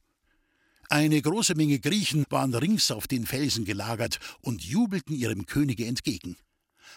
Eine 0.94 1.20
große 1.20 1.56
Menge 1.56 1.80
Griechen 1.80 2.24
waren 2.30 2.54
rings 2.54 2.92
auf 2.92 3.08
den 3.08 3.26
Felsen 3.26 3.64
gelagert 3.64 4.20
und 4.42 4.62
jubelten 4.62 5.16
ihrem 5.16 5.44
Könige 5.44 5.86
entgegen. 5.86 6.36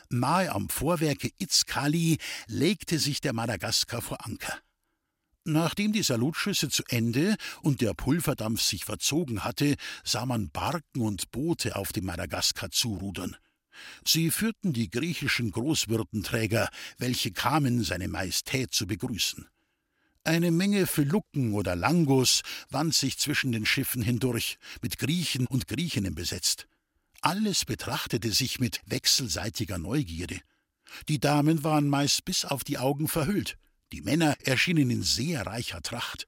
Nahe 0.10 0.52
am 0.52 0.70
Vorwerke 0.70 1.32
Itzkali 1.40 2.20
legte 2.46 3.00
sich 3.00 3.22
der 3.22 3.34
Madagaskar 3.34 4.04
vor 4.04 4.24
Anker. 4.24 4.56
Nachdem 5.46 5.94
die 5.94 6.04
Salutschüsse 6.04 6.70
zu 6.70 6.84
Ende 6.90 7.38
und 7.64 7.82
der 7.82 7.96
Pulverdampf 7.96 8.62
sich 8.62 8.86
verzogen 8.86 9.44
hatte, 9.44 9.74
sah 10.04 10.28
man 10.28 10.52
Barken 10.52 11.02
und 11.02 11.32
Boote 11.32 11.76
auf 11.76 11.92
dem 11.92 12.06
Madagaskar 12.06 12.70
zurudern. 12.70 13.36
Sie 14.06 14.30
führten 14.30 14.74
die 14.74 14.92
griechischen 14.92 15.50
Großwürdenträger, 15.50 16.70
welche 17.00 17.32
kamen, 17.32 17.84
seine 17.84 18.10
Majestät 18.10 18.76
zu 18.76 18.86
begrüßen. 18.86 19.48
Eine 20.28 20.52
Menge 20.52 20.88
Felucken 20.88 21.54
oder 21.54 21.78
Langos 21.78 22.42
wand 22.70 22.94
sich 22.94 23.18
zwischen 23.18 23.54
den 23.54 23.66
Schiffen 23.66 24.02
hindurch, 24.02 24.58
mit 24.82 25.00
Griechen 25.00 25.48
und 25.48 25.70
Griechinnen 25.70 26.16
besetzt. 26.16 26.68
Alles 27.22 27.64
betrachtete 27.64 28.34
sich 28.34 28.60
mit 28.60 28.82
wechselseitiger 28.86 29.78
Neugierde. 29.78 30.42
Die 31.08 31.22
Damen 31.22 31.64
waren 31.64 31.88
meist 31.88 32.26
bis 32.26 32.44
auf 32.44 32.66
die 32.66 32.78
Augen 32.78 33.08
verhüllt, 33.08 33.58
die 33.94 34.02
Männer 34.02 34.36
erschienen 34.44 34.90
in 34.90 35.02
sehr 35.02 35.46
reicher 35.46 35.82
Tracht. 35.82 36.28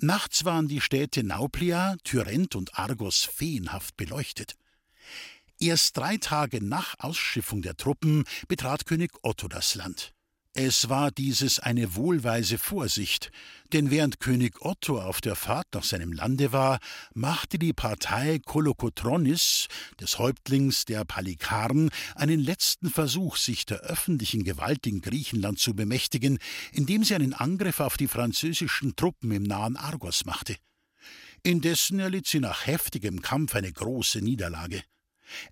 Nachts 0.00 0.46
waren 0.46 0.66
die 0.66 0.80
Städte 0.80 1.22
Nauplia, 1.22 1.96
Tyrent 2.04 2.56
und 2.56 2.78
Argos 2.78 3.24
feenhaft 3.24 3.94
beleuchtet. 3.98 4.56
Erst 5.58 5.98
drei 5.98 6.16
Tage 6.16 6.64
nach 6.64 6.94
Ausschiffung 6.98 7.60
der 7.60 7.76
Truppen 7.76 8.24
betrat 8.48 8.86
König 8.86 9.10
Otto 9.20 9.48
das 9.48 9.74
Land. 9.74 10.14
Es 10.54 10.90
war 10.90 11.10
dieses 11.10 11.60
eine 11.60 11.94
wohlweise 11.94 12.58
Vorsicht, 12.58 13.30
denn 13.72 13.90
während 13.90 14.20
König 14.20 14.60
Otto 14.60 15.00
auf 15.00 15.22
der 15.22 15.34
Fahrt 15.34 15.68
nach 15.72 15.82
seinem 15.82 16.12
Lande 16.12 16.52
war, 16.52 16.78
machte 17.14 17.58
die 17.58 17.72
Partei 17.72 18.38
Kolokotronis, 18.38 19.68
des 19.98 20.18
Häuptlings 20.18 20.84
der 20.84 21.06
Palikaren, 21.06 21.88
einen 22.14 22.38
letzten 22.38 22.90
Versuch, 22.90 23.38
sich 23.38 23.64
der 23.64 23.80
öffentlichen 23.80 24.44
Gewalt 24.44 24.86
in 24.86 25.00
Griechenland 25.00 25.58
zu 25.58 25.74
bemächtigen, 25.74 26.38
indem 26.72 27.02
sie 27.02 27.14
einen 27.14 27.32
Angriff 27.32 27.80
auf 27.80 27.96
die 27.96 28.08
französischen 28.08 28.94
Truppen 28.94 29.30
im 29.30 29.44
nahen 29.44 29.78
Argos 29.78 30.26
machte. 30.26 30.56
Indessen 31.42 31.98
erlitt 31.98 32.26
sie 32.26 32.40
nach 32.40 32.66
heftigem 32.66 33.22
Kampf 33.22 33.54
eine 33.54 33.72
große 33.72 34.20
Niederlage. 34.20 34.82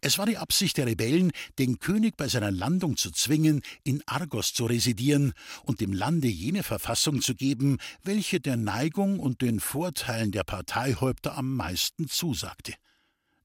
Es 0.01 0.19
war 0.19 0.27
die 0.27 0.39
Absicht 0.39 0.77
der 0.77 0.87
Rebellen, 0.87 1.33
den 1.59 1.79
König 1.79 2.17
bei 2.17 2.29
seiner 2.29 2.51
Landung 2.51 2.97
zu 2.97 3.11
zwingen, 3.11 3.63
in 3.85 4.03
Argos 4.07 4.53
zu 4.53 4.67
residieren 4.67 5.33
und 5.65 5.81
dem 5.81 5.93
Lande 5.93 6.29
jene 6.29 6.63
Verfassung 6.63 7.21
zu 7.23 7.35
geben, 7.35 7.79
welche 8.03 8.41
der 8.41 8.57
Neigung 8.57 9.19
und 9.19 9.43
den 9.43 9.61
Vorteilen 9.61 10.33
der 10.33 10.45
Parteihäupter 10.45 11.37
am 11.37 11.57
meisten 11.57 12.09
zusagte. 12.09 12.75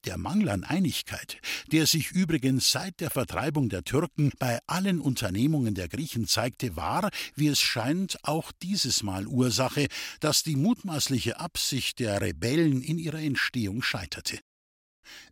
Der 0.06 0.20
Mangel 0.20 0.50
an 0.50 0.64
Einigkeit, 0.64 1.40
der 1.72 1.88
sich 1.88 2.12
übrigens 2.12 2.70
seit 2.70 3.00
der 3.00 3.10
Vertreibung 3.10 3.70
der 3.70 3.84
Türken 3.84 4.32
bei 4.38 4.60
allen 4.68 5.02
Unternehmungen 5.02 5.74
der 5.74 5.88
Griechen 5.88 6.28
zeigte, 6.28 6.76
war, 6.76 7.10
wie 7.34 7.48
es 7.48 7.60
scheint, 7.60 8.24
auch 8.24 8.52
dieses 8.52 9.02
Mal 9.02 9.26
Ursache, 9.26 9.88
dass 10.20 10.44
die 10.44 10.58
mutmaßliche 10.58 11.40
Absicht 11.40 12.00
der 12.00 12.22
Rebellen 12.22 12.84
in 12.84 13.00
ihrer 13.00 13.20
Entstehung 13.20 13.82
scheiterte. 13.82 14.40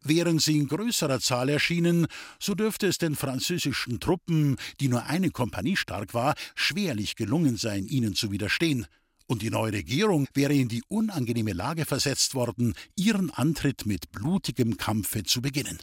Wären 0.02 0.40
sie 0.40 0.58
in 0.58 0.68
größerer 0.68 1.20
Zahl 1.20 1.50
erschienen, 1.50 2.08
so 2.40 2.56
dürfte 2.56 2.88
es 2.88 2.98
den 2.98 3.16
französischen 3.16 4.00
Truppen, 4.00 4.58
die 4.80 4.88
nur 4.88 5.06
eine 5.06 5.32
Kompanie 5.32 5.76
stark 5.76 6.14
war, 6.14 6.36
schwerlich 6.56 7.16
gelungen 7.16 7.58
sein, 7.58 7.86
ihnen 7.86 8.16
zu 8.16 8.32
widerstehen, 8.32 8.88
und 9.26 9.42
die 9.42 9.50
neue 9.50 9.74
Regierung 9.74 10.28
wäre 10.34 10.54
in 10.54 10.68
die 10.68 10.84
unangenehme 10.90 11.54
Lage 11.54 11.86
versetzt 11.86 12.36
worden, 12.36 12.76
ihren 12.96 13.32
Antritt 13.32 13.86
mit 13.86 14.12
blutigem 14.12 14.78
Kampfe 14.78 15.24
zu 15.24 15.42
beginnen. 15.42 15.80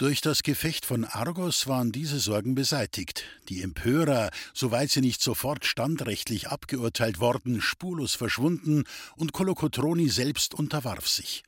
Durch 0.00 0.22
das 0.22 0.42
Gefecht 0.42 0.86
von 0.86 1.04
Argos 1.04 1.66
waren 1.66 1.92
diese 1.92 2.20
Sorgen 2.20 2.54
beseitigt, 2.54 3.24
die 3.50 3.60
Empörer, 3.60 4.30
soweit 4.54 4.90
sie 4.90 5.02
nicht 5.02 5.22
sofort 5.22 5.66
standrechtlich 5.66 6.48
abgeurteilt 6.48 7.20
worden, 7.20 7.60
spurlos 7.60 8.14
verschwunden, 8.14 8.84
und 9.16 9.32
Kolokotroni 9.32 10.08
selbst 10.08 10.54
unterwarf 10.54 11.06
sich. 11.06 11.42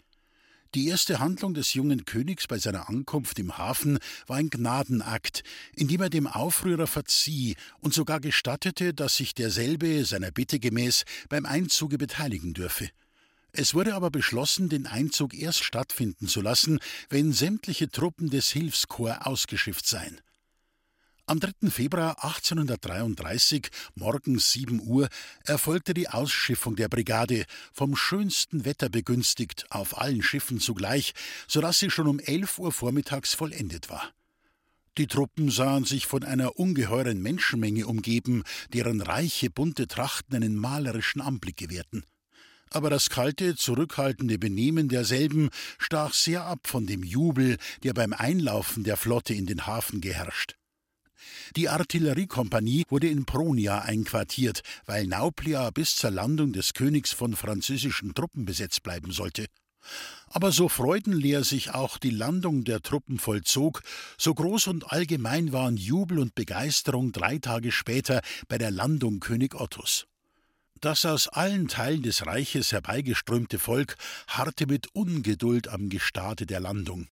Die 0.74 0.88
erste 0.88 1.18
Handlung 1.18 1.52
des 1.52 1.74
jungen 1.74 2.06
Königs 2.06 2.46
bei 2.46 2.56
seiner 2.56 2.88
Ankunft 2.88 3.38
im 3.38 3.58
Hafen 3.58 3.98
war 4.26 4.38
ein 4.38 4.48
Gnadenakt, 4.48 5.44
in 5.76 5.86
dem 5.86 6.00
er 6.00 6.08
dem 6.08 6.26
Aufrührer 6.26 6.86
verzieh 6.86 7.56
und 7.80 7.92
sogar 7.92 8.20
gestattete, 8.20 8.94
dass 8.94 9.16
sich 9.16 9.34
derselbe 9.34 10.06
seiner 10.06 10.30
Bitte 10.30 10.58
gemäß 10.58 11.04
beim 11.28 11.44
Einzuge 11.44 11.98
beteiligen 11.98 12.54
dürfe. 12.54 12.88
Es 13.52 13.74
wurde 13.74 13.94
aber 13.94 14.10
beschlossen, 14.10 14.70
den 14.70 14.86
Einzug 14.86 15.34
erst 15.34 15.62
stattfinden 15.62 16.26
zu 16.26 16.40
lassen, 16.40 16.78
wenn 17.10 17.34
sämtliche 17.34 17.90
Truppen 17.90 18.30
des 18.30 18.48
Hilfskorps 18.48 19.26
ausgeschifft 19.26 19.86
seien. 19.86 20.22
Am 21.26 21.38
3. 21.38 21.70
Februar 21.70 22.24
1833, 22.24 23.68
morgens 23.94 24.50
7 24.50 24.80
Uhr, 24.80 25.08
erfolgte 25.44 25.94
die 25.94 26.08
Ausschiffung 26.08 26.74
der 26.74 26.88
Brigade, 26.88 27.44
vom 27.72 27.94
schönsten 27.94 28.64
Wetter 28.64 28.88
begünstigt, 28.88 29.66
auf 29.70 29.98
allen 29.98 30.24
Schiffen 30.24 30.58
zugleich, 30.58 31.12
so 31.46 31.60
dass 31.60 31.78
sie 31.78 31.90
schon 31.90 32.08
um 32.08 32.18
11 32.18 32.58
Uhr 32.58 32.72
vormittags 32.72 33.34
vollendet 33.34 33.88
war. 33.88 34.10
Die 34.98 35.06
Truppen 35.06 35.48
sahen 35.48 35.84
sich 35.84 36.08
von 36.08 36.24
einer 36.24 36.58
ungeheuren 36.58 37.22
Menschenmenge 37.22 37.86
umgeben, 37.86 38.42
deren 38.72 39.00
reiche, 39.00 39.48
bunte 39.48 39.86
Trachten 39.86 40.34
einen 40.34 40.56
malerischen 40.56 41.22
Anblick 41.22 41.56
gewährten. 41.56 42.04
Aber 42.70 42.90
das 42.90 43.10
kalte, 43.10 43.54
zurückhaltende 43.54 44.38
Benehmen 44.40 44.88
derselben 44.88 45.50
stach 45.78 46.14
sehr 46.14 46.44
ab 46.44 46.66
von 46.66 46.86
dem 46.86 47.04
Jubel, 47.04 47.58
der 47.84 47.94
beim 47.94 48.12
Einlaufen 48.12 48.82
der 48.82 48.96
Flotte 48.96 49.34
in 49.34 49.46
den 49.46 49.68
Hafen 49.68 50.00
geherrscht. 50.00 50.56
Die 51.56 51.68
Artilleriekompanie 51.68 52.84
wurde 52.88 53.08
in 53.08 53.24
Pronia 53.24 53.80
einquartiert, 53.80 54.62
weil 54.86 55.06
Nauplia 55.06 55.70
bis 55.70 55.96
zur 55.96 56.10
Landung 56.10 56.52
des 56.52 56.72
Königs 56.74 57.12
von 57.12 57.36
französischen 57.36 58.14
Truppen 58.14 58.44
besetzt 58.44 58.82
bleiben 58.82 59.12
sollte. 59.12 59.46
Aber 60.28 60.52
so 60.52 60.68
freudenleer 60.68 61.44
sich 61.44 61.70
auch 61.72 61.98
die 61.98 62.10
Landung 62.10 62.64
der 62.64 62.80
Truppen 62.80 63.18
vollzog, 63.18 63.82
so 64.16 64.32
groß 64.32 64.68
und 64.68 64.92
allgemein 64.92 65.52
waren 65.52 65.76
Jubel 65.76 66.18
und 66.18 66.34
Begeisterung 66.34 67.12
drei 67.12 67.38
Tage 67.38 67.72
später 67.72 68.22
bei 68.48 68.58
der 68.58 68.70
Landung 68.70 69.20
König 69.20 69.54
Ottos. 69.54 70.06
Das 70.80 71.04
aus 71.04 71.28
allen 71.28 71.68
Teilen 71.68 72.02
des 72.02 72.26
Reiches 72.26 72.72
herbeigeströmte 72.72 73.58
Volk 73.58 73.96
harrte 74.26 74.66
mit 74.66 74.88
Ungeduld 74.94 75.68
am 75.68 75.88
Gestade 75.88 76.46
der 76.46 76.60
Landung. 76.60 77.08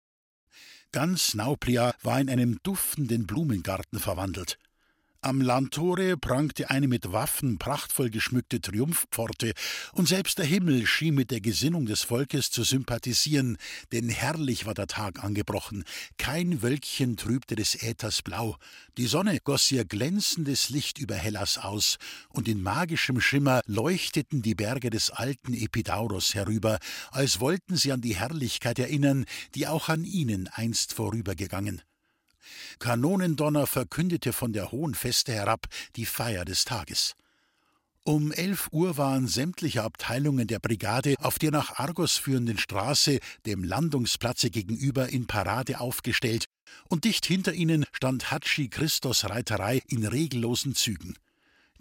Ganz 0.97 1.35
Nauplia 1.35 1.93
war 2.01 2.19
in 2.19 2.27
einem 2.27 2.57
duftenden 2.63 3.27
Blumengarten 3.27 3.99
verwandelt. 3.99 4.57
Am 5.21 5.41
Landtore 5.41 6.15
prangte 6.15 6.69
eine 6.69 6.87
mit 6.87 7.11
Waffen 7.11 7.57
prachtvoll 7.57 8.11
geschmückte 8.11 8.61
Triumphpforte, 8.61 9.53
und 9.93 10.07
selbst 10.07 10.37
der 10.37 10.45
Himmel 10.45 10.85
schien 10.85 11.15
mit 11.15 11.31
der 11.31 11.41
Gesinnung 11.41 11.87
des 11.87 12.03
Volkes 12.03 12.51
zu 12.51 12.63
sympathisieren, 12.63 13.57
denn 13.91 14.09
herrlich 14.09 14.67
war 14.67 14.75
der 14.75 14.85
Tag 14.85 15.23
angebrochen, 15.23 15.85
kein 16.19 16.61
Wölkchen 16.61 17.17
trübte 17.17 17.55
des 17.55 17.81
Äthers 17.81 18.21
Blau, 18.21 18.57
die 18.97 19.07
Sonne 19.07 19.39
goss 19.43 19.71
ihr 19.71 19.85
glänzendes 19.85 20.69
Licht 20.69 20.99
über 20.99 21.15
Hellas 21.15 21.57
aus, 21.57 21.97
und 22.29 22.47
in 22.47 22.61
magischem 22.61 23.19
Schimmer 23.19 23.61
leuchteten 23.65 24.43
die 24.43 24.55
Berge 24.55 24.91
des 24.91 25.09
alten 25.09 25.55
Epidauros 25.55 26.35
herüber, 26.35 26.77
als 27.09 27.39
wollten 27.39 27.75
sie 27.75 27.91
an 27.91 28.01
die 28.01 28.15
Herrlichkeit 28.15 28.77
erinnern, 28.77 29.25
die 29.55 29.65
auch 29.65 29.89
an 29.89 30.03
ihnen 30.03 30.47
einst 30.47 30.93
vorübergegangen. 30.93 31.81
Kanonendonner 32.79 33.67
verkündete 33.67 34.33
von 34.33 34.53
der 34.53 34.71
hohen 34.71 34.95
Feste 34.95 35.33
herab 35.33 35.67
die 35.95 36.05
Feier 36.05 36.45
des 36.45 36.65
Tages. 36.65 37.15
Um 38.03 38.31
elf 38.31 38.69
Uhr 38.71 38.95
waren 38.95 39.27
sämtliche 39.27 39.83
Abteilungen 39.83 40.47
der 40.47 40.59
Brigade 40.59 41.15
auf 41.19 41.39
der 41.39 41.51
nach 41.51 41.77
Argos 41.77 42.15
führenden 42.15 42.57
Straße, 42.57 43.19
dem 43.45 43.65
Landungsplatze 43.65 44.49
gegenüber, 44.49 45.09
in 45.09 45.27
Parade 45.27 45.81
aufgestellt, 45.81 46.45
und 46.87 47.03
dicht 47.03 47.25
hinter 47.25 47.53
ihnen 47.53 47.85
stand 47.91 48.31
Hatschi 48.31 48.69
Christos 48.69 49.25
Reiterei 49.29 49.81
in 49.87 50.05
regellosen 50.05 50.73
Zügen. 50.73 51.17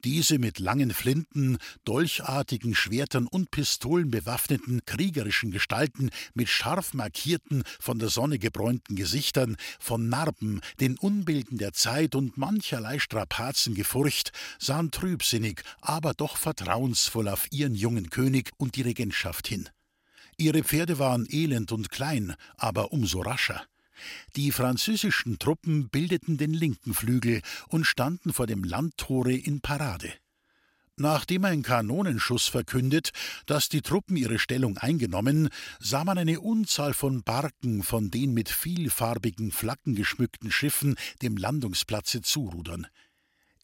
Diese 0.07 0.39
mit 0.39 0.61
langen 0.61 0.93
Flinten, 0.93 1.59
dolchartigen 1.85 2.77
Schwertern 2.77 3.27
und 3.27 3.51
Pistolen 3.51 4.09
bewaffneten 4.09 4.85
kriegerischen 4.87 5.51
Gestalten 5.51 6.11
mit 6.33 6.49
scharf 6.49 6.95
markierten, 6.95 7.65
von 7.81 7.99
der 7.99 8.09
Sonne 8.09 8.39
gebräunten 8.39 8.95
Gesichtern, 8.95 9.57
von 9.81 10.09
Narben, 10.09 10.61
den 10.79 10.97
Unbilden 10.97 11.59
der 11.59 11.73
Zeit 11.73 12.15
und 12.15 12.37
mancherlei 12.37 13.01
Strapazen 13.01 13.75
gefurcht, 13.75 14.31
sahen 14.61 14.93
trübsinnig, 14.93 15.63
aber 15.81 16.15
doch 16.15 16.37
vertrauensvoll 16.37 17.27
auf 17.27 17.49
ihren 17.51 17.75
jungen 17.75 18.09
König 18.09 18.53
und 18.59 18.77
die 18.77 18.83
Regentschaft 18.83 19.49
hin. 19.49 19.69
Ihre 20.37 20.63
Pferde 20.63 21.01
waren 21.01 21.27
elend 21.29 21.73
und 21.73 21.91
klein, 21.91 22.37
aber 22.57 22.93
umso 22.93 23.23
rascher. 23.23 23.67
Die 24.37 24.53
französischen 24.53 25.39
Truppen 25.39 25.89
bildeten 25.89 26.37
den 26.37 26.53
linken 26.53 26.95
Flügel 26.95 27.43
und 27.69 27.85
standen 27.85 28.33
vor 28.33 28.47
dem 28.47 28.65
Landtore 28.65 29.33
in 29.33 29.61
Parade. 29.61 30.13
Nachdem 30.99 31.45
ein 31.45 31.63
Kanonenschuss 31.63 32.49
verkündet, 32.49 33.11
dass 33.45 33.69
die 33.69 33.83
Truppen 33.83 34.17
ihre 34.17 34.39
Stellung 34.39 34.79
eingenommen, 34.79 35.51
sah 35.79 36.05
man 36.05 36.17
eine 36.17 36.41
Unzahl 36.41 36.95
von 36.95 37.23
Barken 37.23 37.83
von 37.83 38.11
den 38.11 38.33
mit 38.33 38.49
vielfarbigen 38.49 39.53
Flaggen 39.53 39.95
geschmückten 39.95 40.51
Schiffen 40.51 40.97
dem 41.21 41.37
Landungsplatze 41.37 42.23
zurudern. 42.23 42.87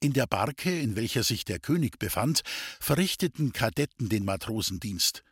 In 0.01 0.13
der 0.13 0.27
Barke, 0.27 0.79
in 0.79 0.95
welcher 0.95 1.23
sich 1.23 1.47
der 1.47 1.59
König 1.59 1.99
befand, 1.99 2.43
verrichteten 2.81 3.53
Kadetten 3.53 4.11
den 4.11 4.27
Matrosendienst. 4.27 5.25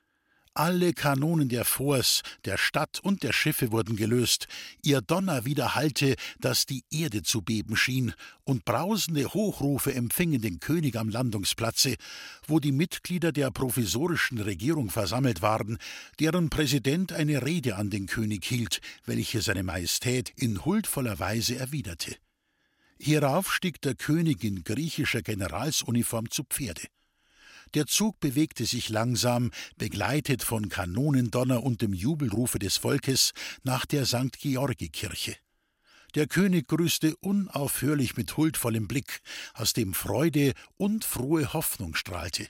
Alle 0.55 0.93
Kanonen 0.93 1.49
der 1.49 1.65
Forts, 1.65 2.23
der 2.45 2.59
Stadt 2.59 2.99
und 2.99 3.23
der 3.23 3.33
Schiffe 3.33 3.71
wurden 3.71 3.95
gelöst, 3.95 4.49
ihr 4.83 5.01
Donner 5.01 5.45
widerhallte, 5.45 6.17
dass 6.41 6.67
die 6.67 6.83
Erde 6.91 7.23
zu 7.23 7.43
beben 7.43 7.77
schien, 7.77 8.15
und 8.43 8.65
brausende 8.65 9.33
Hochrufe 9.33 9.95
empfingen 9.95 10.43
den 10.43 10.59
König 10.59 10.97
am 10.97 11.09
Landungsplatze, 11.09 11.95
wo 12.49 12.59
die 12.59 12.73
Mitglieder 12.73 13.31
der 13.31 13.53
provisorischen 13.53 14.39
Regierung 14.39 14.91
versammelt 14.91 15.41
waren, 15.41 15.79
deren 16.19 16.51
Präsident 16.51 17.13
eine 17.13 17.47
Rede 17.47 17.77
an 17.77 17.91
den 17.91 18.07
König 18.07 18.45
hielt, 18.45 18.81
welche 19.07 19.43
seine 19.43 19.63
Majestät 19.63 20.33
in 20.35 20.65
huldvoller 20.65 21.21
Weise 21.21 21.57
erwiderte. 21.57 22.17
Hierauf 22.99 23.55
stieg 23.55 23.81
der 23.83 23.95
König 23.95 24.43
in 24.43 24.65
griechischer 24.65 25.23
Generalsuniform 25.23 26.29
zu 26.29 26.43
Pferde. 26.43 26.83
Der 27.75 27.87
Zug 27.87 28.19
bewegte 28.19 28.67
sich 28.67 28.89
langsam, 28.89 29.53
begleitet 29.77 30.43
von 30.43 30.69
Kanonendonner 30.69 31.63
und 31.63 31.83
dem 31.83 31.93
Jubelrufe 31.93 32.59
des 32.59 32.79
Volkes, 32.79 33.33
nach 33.63 33.87
der 33.87 34.07
St. 34.07 34.39
Georgi-Kirche. 34.39 35.37
Der 36.17 36.27
König 36.27 36.67
grüßte 36.67 37.15
unaufhörlich 37.17 38.17
mit 38.17 38.37
huldvollem 38.37 38.89
Blick, 38.89 39.21
aus 39.55 39.73
dem 39.73 39.95
Freude 39.95 40.55
und 40.77 41.05
frohe 41.05 41.53
Hoffnung 41.53 41.95
strahlte. 41.95 42.49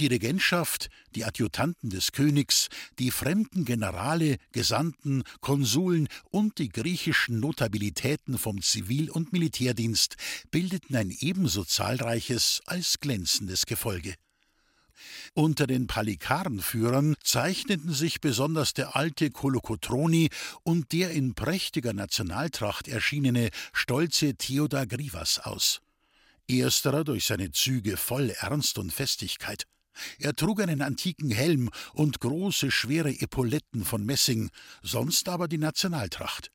Die 0.00 0.08
Regentschaft, 0.08 0.90
die 1.14 1.24
Adjutanten 1.24 1.88
des 1.88 2.10
Königs, 2.10 2.68
die 2.98 3.12
fremden 3.12 3.64
Generale, 3.64 4.38
Gesandten, 4.50 5.22
Konsuln 5.40 6.08
und 6.30 6.58
die 6.58 6.68
griechischen 6.68 7.38
Notabilitäten 7.38 8.36
vom 8.36 8.60
Zivil- 8.60 9.10
und 9.10 9.32
Militärdienst 9.32 10.16
bildeten 10.50 10.96
ein 10.96 11.14
ebenso 11.20 11.62
zahlreiches 11.64 12.60
als 12.66 12.98
glänzendes 12.98 13.66
Gefolge. 13.66 14.14
Unter 15.34 15.68
den 15.68 15.86
Palikarenführern 15.86 17.14
zeichneten 17.22 17.92
sich 17.92 18.20
besonders 18.20 18.74
der 18.74 18.96
alte 18.96 19.30
Kolokotroni 19.30 20.28
und 20.64 20.90
der 20.90 21.12
in 21.12 21.34
prächtiger 21.34 21.92
Nationaltracht 21.92 22.88
erschienene 22.88 23.50
stolze 23.72 24.34
Theodor 24.34 24.86
Grivas 24.86 25.38
aus. 25.38 25.80
Ersterer 26.48 27.04
durch 27.04 27.26
seine 27.26 27.52
Züge 27.52 27.96
voll 27.96 28.30
Ernst 28.30 28.78
und 28.78 28.92
Festigkeit. 28.92 29.66
Er 30.18 30.34
trug 30.34 30.60
einen 30.60 30.82
antiken 30.82 31.30
Helm 31.30 31.70
und 31.92 32.20
große, 32.20 32.70
schwere 32.70 33.10
Epauletten 33.10 33.84
von 33.84 34.04
Messing, 34.04 34.50
sonst 34.82 35.28
aber 35.28 35.48
die 35.48 35.58
Nationaltracht. 35.58 36.50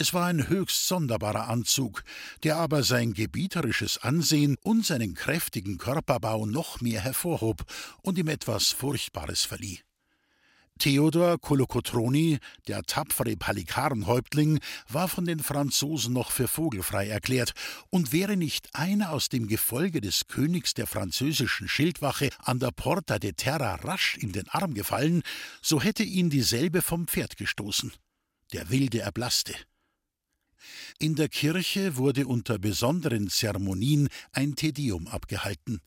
Es 0.00 0.14
war 0.14 0.26
ein 0.26 0.48
höchst 0.48 0.86
sonderbarer 0.86 1.48
Anzug, 1.48 2.04
der 2.44 2.56
aber 2.56 2.84
sein 2.84 3.14
gebieterisches 3.14 3.98
Ansehen 3.98 4.56
und 4.62 4.86
seinen 4.86 5.14
kräftigen 5.14 5.76
Körperbau 5.76 6.46
noch 6.46 6.80
mehr 6.80 7.00
hervorhob 7.00 7.64
und 8.02 8.16
ihm 8.16 8.28
etwas 8.28 8.68
Furchtbares 8.68 9.44
verlieh. 9.44 9.80
Theodor 10.78 11.38
Kolokotroni, 11.38 12.38
der 12.66 12.82
tapfere 12.84 13.36
Palikarenhäuptling, 13.36 14.60
war 14.88 15.08
von 15.08 15.24
den 15.24 15.40
Franzosen 15.40 16.12
noch 16.12 16.30
für 16.30 16.48
vogelfrei 16.48 17.08
erklärt, 17.08 17.52
und 17.90 18.12
wäre 18.12 18.36
nicht 18.36 18.74
einer 18.74 19.12
aus 19.12 19.28
dem 19.28 19.46
Gefolge 19.48 20.00
des 20.00 20.26
Königs 20.28 20.74
der 20.74 20.86
französischen 20.86 21.68
Schildwache 21.68 22.30
an 22.38 22.58
der 22.58 22.70
Porta 22.70 23.18
de 23.18 23.32
Terra 23.32 23.74
rasch 23.76 24.16
in 24.16 24.32
den 24.32 24.48
Arm 24.48 24.74
gefallen, 24.74 25.22
so 25.60 25.82
hätte 25.82 26.02
ihn 26.02 26.30
dieselbe 26.30 26.82
vom 26.82 27.06
Pferd 27.06 27.36
gestoßen. 27.36 27.92
Der 28.52 28.70
Wilde 28.70 29.00
erblaßte. 29.00 29.54
In 30.98 31.14
der 31.14 31.28
Kirche 31.28 31.96
wurde 31.96 32.26
unter 32.26 32.58
besonderen 32.58 33.28
Zeremonien 33.28 34.08
ein 34.32 34.56
Tedeum 34.56 35.06
abgehalten. 35.06 35.80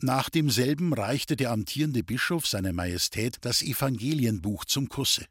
Nach 0.00 0.30
demselben 0.30 0.92
reichte 0.92 1.36
der 1.36 1.50
amtierende 1.50 2.02
Bischof 2.02 2.46
seiner 2.46 2.72
Majestät 2.72 3.38
das 3.42 3.62
Evangelienbuch 3.62 4.64
zum 4.64 4.88
Kusse. 4.88 5.26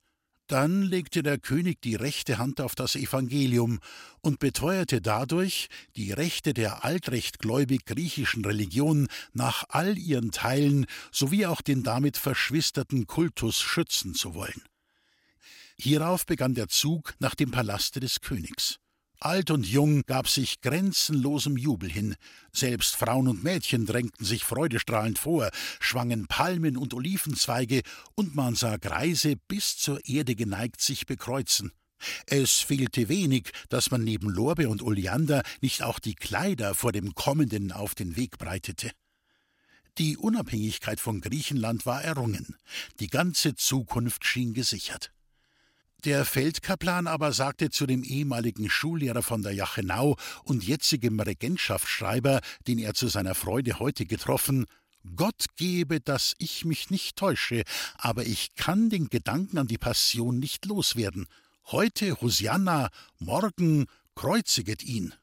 Dann 0.52 0.82
legte 0.82 1.24
der 1.24 1.38
König 1.38 1.82
die 1.82 1.96
rechte 1.96 2.38
Hand 2.38 2.60
auf 2.60 2.76
das 2.76 2.98
Evangelium 2.98 3.80
und 4.20 4.40
beteuerte 4.40 5.00
dadurch, 5.00 5.70
die 5.96 6.12
Rechte 6.12 6.54
der 6.54 6.84
altrechtgläubig 6.84 7.86
griechischen 7.86 8.44
Religion 8.44 9.08
nach 9.32 9.64
all 9.70 9.98
ihren 9.98 10.32
Teilen 10.32 10.88
sowie 11.10 11.46
auch 11.46 11.62
den 11.62 11.84
damit 11.84 12.18
verschwisterten 12.18 13.08
Kultus 13.08 13.62
schützen 13.62 14.14
zu 14.14 14.34
wollen. 14.34 14.62
Hierauf 15.78 16.26
begann 16.26 16.54
der 16.54 16.68
Zug 16.68 17.16
nach 17.20 17.34
dem 17.34 17.52
Palaste 17.52 18.02
des 18.02 18.20
Königs. 18.20 18.78
Alt 19.23 19.51
und 19.51 19.67
Jung 19.67 20.01
gab 20.07 20.27
sich 20.27 20.62
grenzenlosem 20.62 21.55
Jubel 21.55 21.91
hin. 21.91 22.15
Selbst 22.51 22.95
Frauen 22.95 23.27
und 23.27 23.43
Mädchen 23.43 23.86
drängten 23.86 24.25
sich 24.25 24.43
freudestrahlend 24.43 25.19
vor, 25.19 25.51
schwangen 25.79 26.25
Palmen 26.25 26.75
und 26.75 26.95
Olivenzweige, 26.95 27.84
und 28.15 28.34
man 28.34 28.55
sah 28.55 28.77
Greise 28.77 29.36
bis 29.47 29.77
zur 29.77 30.03
Erde 30.07 30.34
geneigt 30.34 30.81
sich 30.81 31.05
bekreuzen. 31.05 31.71
Es 32.25 32.62
fehlte 32.62 33.10
wenig, 33.10 33.51
dass 33.69 33.91
man 33.91 34.03
neben 34.03 34.27
Lorbe 34.27 34.67
und 34.67 34.81
Oleander 34.81 35.43
nicht 35.62 35.84
auch 35.84 35.99
die 35.99 36.15
Kleider 36.15 36.73
vor 36.73 36.91
dem 36.91 37.13
Kommenden 37.13 37.71
auf 37.71 37.93
den 37.93 38.15
Weg 38.15 38.39
breitete. 38.39 38.89
Die 39.99 40.17
Unabhängigkeit 40.17 40.99
von 40.99 41.21
Griechenland 41.21 41.86
war 41.86 42.03
errungen, 42.03 42.55
die 42.99 43.07
ganze 43.07 43.53
Zukunft 43.53 44.25
schien 44.25 44.55
gesichert. 44.55 45.12
Der 46.04 46.26
Feldkaplan 46.26 47.06
aber 47.06 47.32
sagte 47.32 47.70
zu 47.70 47.86
dem 47.86 48.04
ehemaligen 48.04 48.72
Schullehrer 48.72 49.22
von 49.22 49.44
der 49.44 49.52
Jachenau 49.52 50.18
und 50.44 50.64
jetzigem 50.64 51.20
Regentschaftsschreiber, 51.20 52.42
den 52.68 52.80
er 52.80 52.96
zu 52.96 53.08
seiner 53.08 53.36
Freude 53.36 53.78
heute 53.78 54.08
getroffen, 54.08 54.66
Gott 55.16 55.46
gebe, 55.58 56.00
dass 56.00 56.34
ich 56.40 56.66
mich 56.66 56.90
nicht 56.90 57.18
täusche, 57.18 57.64
aber 57.98 58.26
ich 58.26 58.56
kann 58.56 58.90
den 58.90 59.10
Gedanken 59.10 59.60
an 59.60 59.68
die 59.68 59.78
Passion 59.78 60.40
nicht 60.40 60.66
loswerden. 60.66 61.28
Heute 61.68 62.20
Hosianna, 62.20 62.90
morgen 63.20 63.86
kreuziget 64.16 64.84
ihn. 64.84 65.14